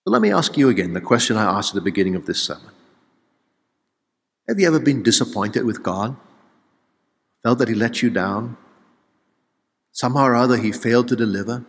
Let 0.08 0.22
me 0.22 0.32
ask 0.32 0.56
you 0.56 0.70
again 0.70 0.94
the 0.94 1.02
question 1.02 1.36
I 1.36 1.58
asked 1.58 1.72
at 1.72 1.76
the 1.76 1.82
beginning 1.82 2.16
of 2.16 2.28
this 2.28 2.42
sermon. 2.42 2.75
Have 4.48 4.60
you 4.60 4.68
ever 4.68 4.80
been 4.80 5.02
disappointed 5.02 5.66
with 5.66 5.82
God? 5.82 6.16
Felt 7.44 7.60
that 7.60 7.68
He 7.68 7.76
let 7.76 8.02
you 8.02 8.10
down? 8.10 8.58
Somehow 9.92 10.26
or 10.26 10.36
other 10.36 10.58
He 10.58 10.72
failed 10.72 11.08
to 11.08 11.16
deliver? 11.16 11.66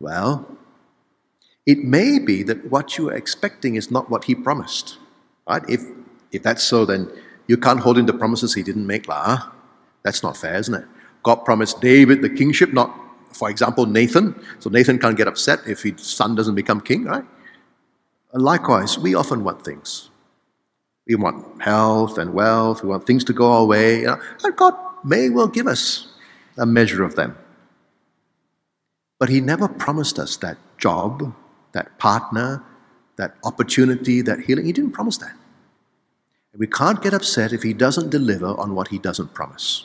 Well, 0.00 0.58
it 1.64 1.78
may 1.78 2.18
be 2.18 2.42
that 2.42 2.70
what 2.70 2.98
you 2.98 3.10
are 3.10 3.14
expecting 3.14 3.76
is 3.76 3.90
not 3.90 4.10
what 4.10 4.24
He 4.24 4.34
promised. 4.34 4.98
Right? 5.48 5.62
If, 5.68 5.82
if 6.32 6.42
that's 6.42 6.64
so, 6.64 6.84
then 6.84 7.08
you 7.46 7.56
can't 7.56 7.80
hold 7.80 7.98
in 7.98 8.06
the 8.06 8.12
promises 8.12 8.54
He 8.54 8.62
didn't 8.64 8.86
make. 8.86 9.06
Lah. 9.06 9.52
That's 10.02 10.22
not 10.24 10.36
fair, 10.36 10.56
isn't 10.56 10.74
it? 10.74 10.84
God 11.22 11.44
promised 11.44 11.80
David 11.80 12.22
the 12.22 12.30
kingship, 12.30 12.72
not, 12.72 12.92
for 13.32 13.48
example, 13.48 13.86
Nathan. 13.86 14.34
So 14.58 14.68
Nathan 14.68 14.98
can't 14.98 15.16
get 15.16 15.28
upset 15.28 15.60
if 15.66 15.82
his 15.82 16.00
son 16.00 16.34
doesn't 16.34 16.56
become 16.56 16.80
king, 16.80 17.04
right? 17.04 17.24
Likewise, 18.32 18.98
we 18.98 19.14
often 19.14 19.44
want 19.44 19.64
things. 19.64 20.08
We 21.06 21.16
want 21.16 21.60
health 21.60 22.16
and 22.16 22.32
wealth, 22.32 22.82
we 22.82 22.88
want 22.88 23.06
things 23.06 23.24
to 23.24 23.32
go 23.32 23.52
our 23.52 23.64
way, 23.64 24.04
and 24.04 24.20
God 24.56 24.74
may 25.04 25.28
well 25.28 25.48
give 25.48 25.66
us 25.66 26.06
a 26.56 26.64
measure 26.64 27.02
of 27.02 27.16
them. 27.16 27.36
But 29.18 29.28
He 29.28 29.40
never 29.40 29.68
promised 29.68 30.18
us 30.18 30.36
that 30.38 30.58
job, 30.78 31.34
that 31.72 31.98
partner, 31.98 32.62
that 33.16 33.34
opportunity, 33.44 34.22
that 34.22 34.40
healing. 34.40 34.64
He 34.64 34.72
didn't 34.72 34.92
promise 34.92 35.18
that. 35.18 35.32
And 36.52 36.60
we 36.60 36.66
can't 36.66 37.02
get 37.02 37.14
upset 37.14 37.52
if 37.52 37.62
He 37.62 37.72
doesn't 37.72 38.10
deliver 38.10 38.58
on 38.58 38.74
what 38.74 38.88
He 38.88 38.98
doesn't 38.98 39.34
promise. 39.34 39.84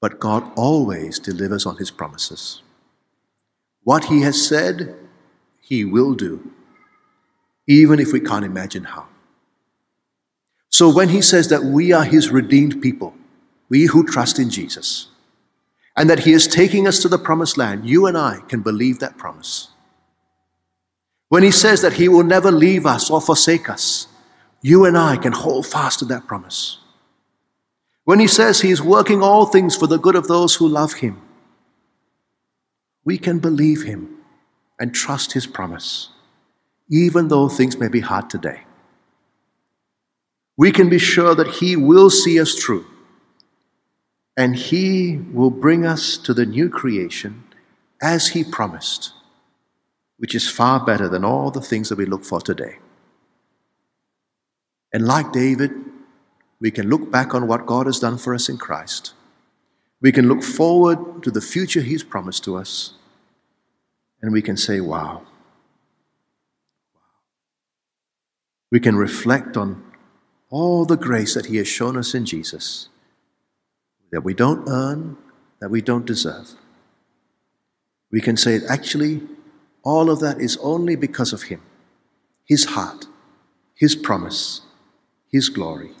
But 0.00 0.18
God 0.18 0.50
always 0.56 1.18
delivers 1.18 1.66
on 1.66 1.76
His 1.76 1.90
promises. 1.90 2.62
What 3.84 4.04
He 4.04 4.22
has 4.22 4.46
said, 4.46 4.96
he 5.70 5.84
will 5.84 6.14
do, 6.14 6.50
even 7.68 8.00
if 8.00 8.12
we 8.12 8.18
can't 8.18 8.44
imagine 8.44 8.82
how. 8.82 9.06
So 10.68 10.92
when 10.92 11.10
He 11.10 11.22
says 11.22 11.48
that 11.48 11.62
we 11.62 11.92
are 11.92 12.02
His 12.02 12.30
redeemed 12.30 12.82
people, 12.82 13.14
we 13.68 13.86
who 13.86 14.04
trust 14.04 14.40
in 14.40 14.50
Jesus, 14.50 15.10
and 15.96 16.10
that 16.10 16.20
He 16.20 16.32
is 16.32 16.48
taking 16.48 16.88
us 16.88 16.98
to 17.02 17.08
the 17.08 17.18
promised 17.18 17.56
land, 17.56 17.88
you 17.88 18.06
and 18.06 18.18
I 18.18 18.40
can 18.48 18.62
believe 18.62 18.98
that 18.98 19.16
promise. 19.16 19.68
When 21.28 21.44
He 21.44 21.52
says 21.52 21.82
that 21.82 21.92
He 21.92 22.08
will 22.08 22.24
never 22.24 22.50
leave 22.50 22.84
us 22.84 23.08
or 23.08 23.20
forsake 23.20 23.70
us, 23.70 24.08
you 24.62 24.84
and 24.84 24.98
I 24.98 25.16
can 25.18 25.32
hold 25.32 25.66
fast 25.66 26.00
to 26.00 26.04
that 26.06 26.26
promise. 26.26 26.78
When 28.02 28.18
He 28.18 28.26
says 28.26 28.60
He 28.60 28.72
is 28.72 28.82
working 28.82 29.22
all 29.22 29.46
things 29.46 29.76
for 29.76 29.86
the 29.86 30.00
good 30.00 30.16
of 30.16 30.26
those 30.26 30.56
who 30.56 30.66
love 30.66 30.94
Him, 30.94 31.22
we 33.04 33.18
can 33.18 33.38
believe 33.38 33.84
Him 33.84 34.16
and 34.80 34.94
trust 34.94 35.32
His 35.34 35.46
promise, 35.46 36.08
even 36.90 37.28
though 37.28 37.48
things 37.48 37.78
may 37.78 37.88
be 37.88 38.00
hard 38.00 38.30
today. 38.30 38.62
We 40.56 40.72
can 40.72 40.88
be 40.88 40.98
sure 40.98 41.34
that 41.34 41.46
He 41.46 41.76
will 41.76 42.10
see 42.10 42.40
us 42.40 42.54
through 42.54 42.86
and 44.36 44.56
He 44.56 45.18
will 45.32 45.50
bring 45.50 45.84
us 45.84 46.16
to 46.16 46.34
the 46.34 46.46
new 46.46 46.70
creation 46.70 47.44
as 48.02 48.28
He 48.28 48.42
promised, 48.42 49.12
which 50.16 50.34
is 50.34 50.50
far 50.50 50.84
better 50.84 51.08
than 51.08 51.24
all 51.24 51.50
the 51.50 51.60
things 51.60 51.90
that 51.90 51.98
we 51.98 52.06
look 52.06 52.24
for 52.24 52.40
today. 52.40 52.78
And 54.92 55.06
like 55.06 55.30
David, 55.30 55.72
we 56.58 56.70
can 56.70 56.88
look 56.88 57.10
back 57.10 57.34
on 57.34 57.46
what 57.46 57.66
God 57.66 57.86
has 57.86 58.00
done 58.00 58.18
for 58.18 58.34
us 58.34 58.48
in 58.48 58.58
Christ. 58.58 59.14
We 60.00 60.12
can 60.12 60.28
look 60.28 60.42
forward 60.42 61.22
to 61.22 61.30
the 61.30 61.40
future 61.40 61.80
He's 61.80 62.02
promised 62.02 62.44
to 62.44 62.56
us 62.56 62.94
and 64.22 64.32
we 64.32 64.42
can 64.42 64.56
say, 64.56 64.80
wow. 64.80 65.22
We 68.70 68.80
can 68.80 68.96
reflect 68.96 69.56
on 69.56 69.82
all 70.50 70.84
the 70.84 70.96
grace 70.96 71.34
that 71.34 71.46
He 71.46 71.56
has 71.56 71.68
shown 71.68 71.96
us 71.96 72.14
in 72.14 72.24
Jesus 72.24 72.88
that 74.10 74.22
we 74.22 74.34
don't 74.34 74.68
earn, 74.68 75.16
that 75.60 75.70
we 75.70 75.80
don't 75.80 76.04
deserve. 76.04 76.50
We 78.10 78.20
can 78.20 78.36
say, 78.36 78.60
actually, 78.68 79.22
all 79.82 80.10
of 80.10 80.20
that 80.20 80.40
is 80.40 80.58
only 80.58 80.96
because 80.96 81.32
of 81.32 81.44
Him, 81.44 81.62
His 82.44 82.66
heart, 82.66 83.06
His 83.74 83.94
promise, 83.94 84.62
His 85.30 85.48
glory. 85.48 85.92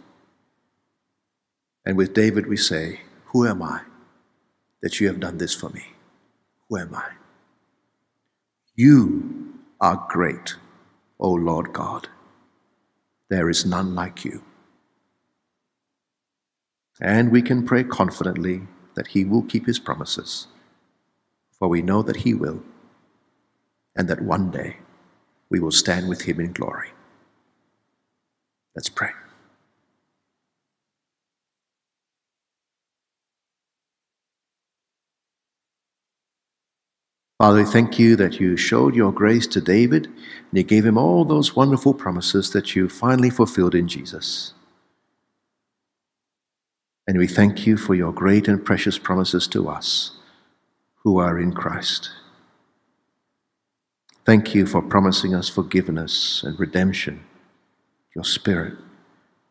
And 1.86 1.96
with 1.96 2.12
David, 2.12 2.46
we 2.46 2.56
say, 2.56 3.00
Who 3.26 3.46
am 3.46 3.62
I 3.62 3.82
that 4.82 5.00
you 5.00 5.06
have 5.06 5.20
done 5.20 5.38
this 5.38 5.54
for 5.54 5.70
me? 5.70 5.84
Who 6.68 6.78
am 6.78 6.94
I? 6.94 7.19
You 8.80 9.60
are 9.78 10.06
great, 10.08 10.54
O 11.18 11.30
Lord 11.32 11.74
God. 11.74 12.08
There 13.28 13.50
is 13.50 13.66
none 13.66 13.94
like 13.94 14.24
you. 14.24 14.42
And 16.98 17.30
we 17.30 17.42
can 17.42 17.66
pray 17.66 17.84
confidently 17.84 18.62
that 18.94 19.08
He 19.08 19.22
will 19.26 19.42
keep 19.42 19.66
His 19.66 19.78
promises, 19.78 20.46
for 21.58 21.68
we 21.68 21.82
know 21.82 22.00
that 22.02 22.24
He 22.24 22.32
will, 22.32 22.62
and 23.94 24.08
that 24.08 24.22
one 24.22 24.50
day 24.50 24.78
we 25.50 25.60
will 25.60 25.72
stand 25.82 26.08
with 26.08 26.22
Him 26.22 26.40
in 26.40 26.52
glory. 26.52 26.88
Let's 28.74 28.88
pray. 28.88 29.10
Father, 37.40 37.60
we 37.60 37.64
thank 37.64 37.98
you 37.98 38.16
that 38.16 38.38
you 38.38 38.54
showed 38.54 38.94
your 38.94 39.12
grace 39.12 39.46
to 39.46 39.62
David 39.62 40.04
and 40.04 40.52
you 40.52 40.62
gave 40.62 40.84
him 40.84 40.98
all 40.98 41.24
those 41.24 41.56
wonderful 41.56 41.94
promises 41.94 42.50
that 42.50 42.76
you 42.76 42.86
finally 42.86 43.30
fulfilled 43.30 43.74
in 43.74 43.88
Jesus. 43.88 44.52
And 47.08 47.16
we 47.16 47.26
thank 47.26 47.66
you 47.66 47.78
for 47.78 47.94
your 47.94 48.12
great 48.12 48.46
and 48.46 48.62
precious 48.62 48.98
promises 48.98 49.48
to 49.48 49.70
us 49.70 50.18
who 50.96 51.16
are 51.16 51.40
in 51.40 51.54
Christ. 51.54 52.10
Thank 54.26 54.54
you 54.54 54.66
for 54.66 54.82
promising 54.82 55.34
us 55.34 55.48
forgiveness 55.48 56.42
and 56.42 56.60
redemption, 56.60 57.24
your 58.14 58.26
Spirit, 58.26 58.74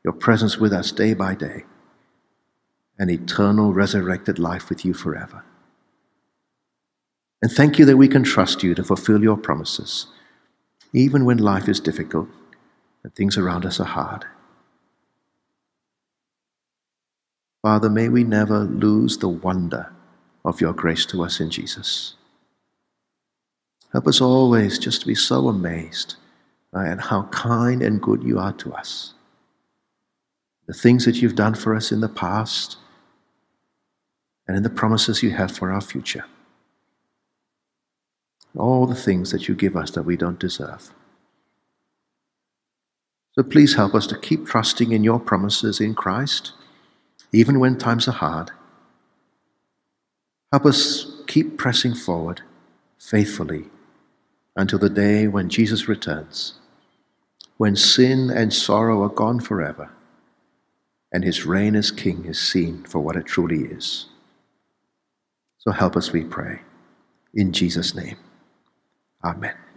your 0.03 0.13
presence 0.13 0.59
with 0.59 0.73
us 0.73 0.91
day 0.91 1.15
by 1.15 1.33
day, 1.33 1.63
and 2.99 3.09
eternal 3.09 3.73
resurrected 3.73 4.37
life 4.37 4.69
with 4.69 4.85
you 4.85 4.93
forever. 4.93 5.43
And 7.41 7.51
thank 7.51 7.79
you 7.79 7.85
that 7.85 7.97
we 7.97 8.07
can 8.07 8.23
trust 8.23 8.63
you 8.63 8.75
to 8.75 8.83
fulfill 8.83 9.23
your 9.23 9.37
promises, 9.37 10.07
even 10.93 11.23
when 11.23 11.37
life 11.37 11.69
is 11.69 11.79
difficult 11.79 12.27
and 13.03 13.13
things 13.13 13.37
around 13.37 13.65
us 13.65 13.79
are 13.79 13.85
hard. 13.85 14.25
Father, 17.61 17.89
may 17.89 18.09
we 18.09 18.23
never 18.23 18.59
lose 18.59 19.17
the 19.17 19.29
wonder 19.29 19.91
of 20.43 20.61
your 20.61 20.73
grace 20.73 21.05
to 21.07 21.23
us 21.23 21.39
in 21.39 21.49
Jesus. 21.49 22.15
Help 23.91 24.07
us 24.07 24.21
always 24.21 24.77
just 24.77 25.01
to 25.01 25.07
be 25.07 25.15
so 25.15 25.47
amazed 25.47 26.15
at 26.75 26.99
how 27.01 27.23
kind 27.23 27.81
and 27.81 28.01
good 28.01 28.23
you 28.23 28.37
are 28.37 28.53
to 28.53 28.73
us. 28.73 29.13
The 30.67 30.73
things 30.73 31.05
that 31.05 31.21
you've 31.21 31.35
done 31.35 31.55
for 31.55 31.75
us 31.75 31.91
in 31.91 31.99
the 32.01 32.09
past 32.09 32.77
and 34.47 34.55
in 34.55 34.63
the 34.63 34.69
promises 34.69 35.23
you 35.23 35.31
have 35.31 35.51
for 35.51 35.71
our 35.71 35.81
future 35.81 36.25
all 38.57 38.85
the 38.85 38.95
things 38.95 39.31
that 39.31 39.47
you 39.47 39.55
give 39.55 39.75
us 39.75 39.91
that 39.91 40.03
we 40.03 40.17
don't 40.17 40.39
deserve. 40.39 40.93
So 43.33 43.43
please 43.43 43.75
help 43.75 43.95
us 43.95 44.07
to 44.07 44.19
keep 44.19 44.47
trusting 44.47 44.91
in 44.91 45.03
your 45.03 45.19
promises 45.19 45.79
in 45.79 45.95
Christ, 45.95 46.53
even 47.31 47.59
when 47.59 47.77
times 47.77 48.07
are 48.07 48.13
hard. 48.13 48.51
Help 50.51 50.65
us 50.65 51.21
keep 51.27 51.57
pressing 51.57 51.93
forward 51.93 52.41
faithfully 52.97 53.65
until 54.55 54.79
the 54.79 54.89
day 54.89 55.27
when 55.27 55.47
Jesus 55.47 55.87
returns, 55.87 56.55
when 57.57 57.75
sin 57.75 58.29
and 58.29 58.53
sorrow 58.53 59.03
are 59.03 59.09
gone 59.09 59.39
forever, 59.39 59.91
and 61.13 61.23
his 61.23 61.45
reign 61.45 61.75
as 61.75 61.91
king 61.91 62.25
is 62.25 62.39
seen 62.39 62.83
for 62.83 62.99
what 62.99 63.15
it 63.15 63.25
truly 63.25 63.61
is. 63.61 64.07
So 65.59 65.71
help 65.71 65.95
us, 65.95 66.11
we 66.11 66.23
pray. 66.23 66.61
In 67.33 67.53
Jesus' 67.53 67.93
name, 67.93 68.17
amen. 69.23 69.68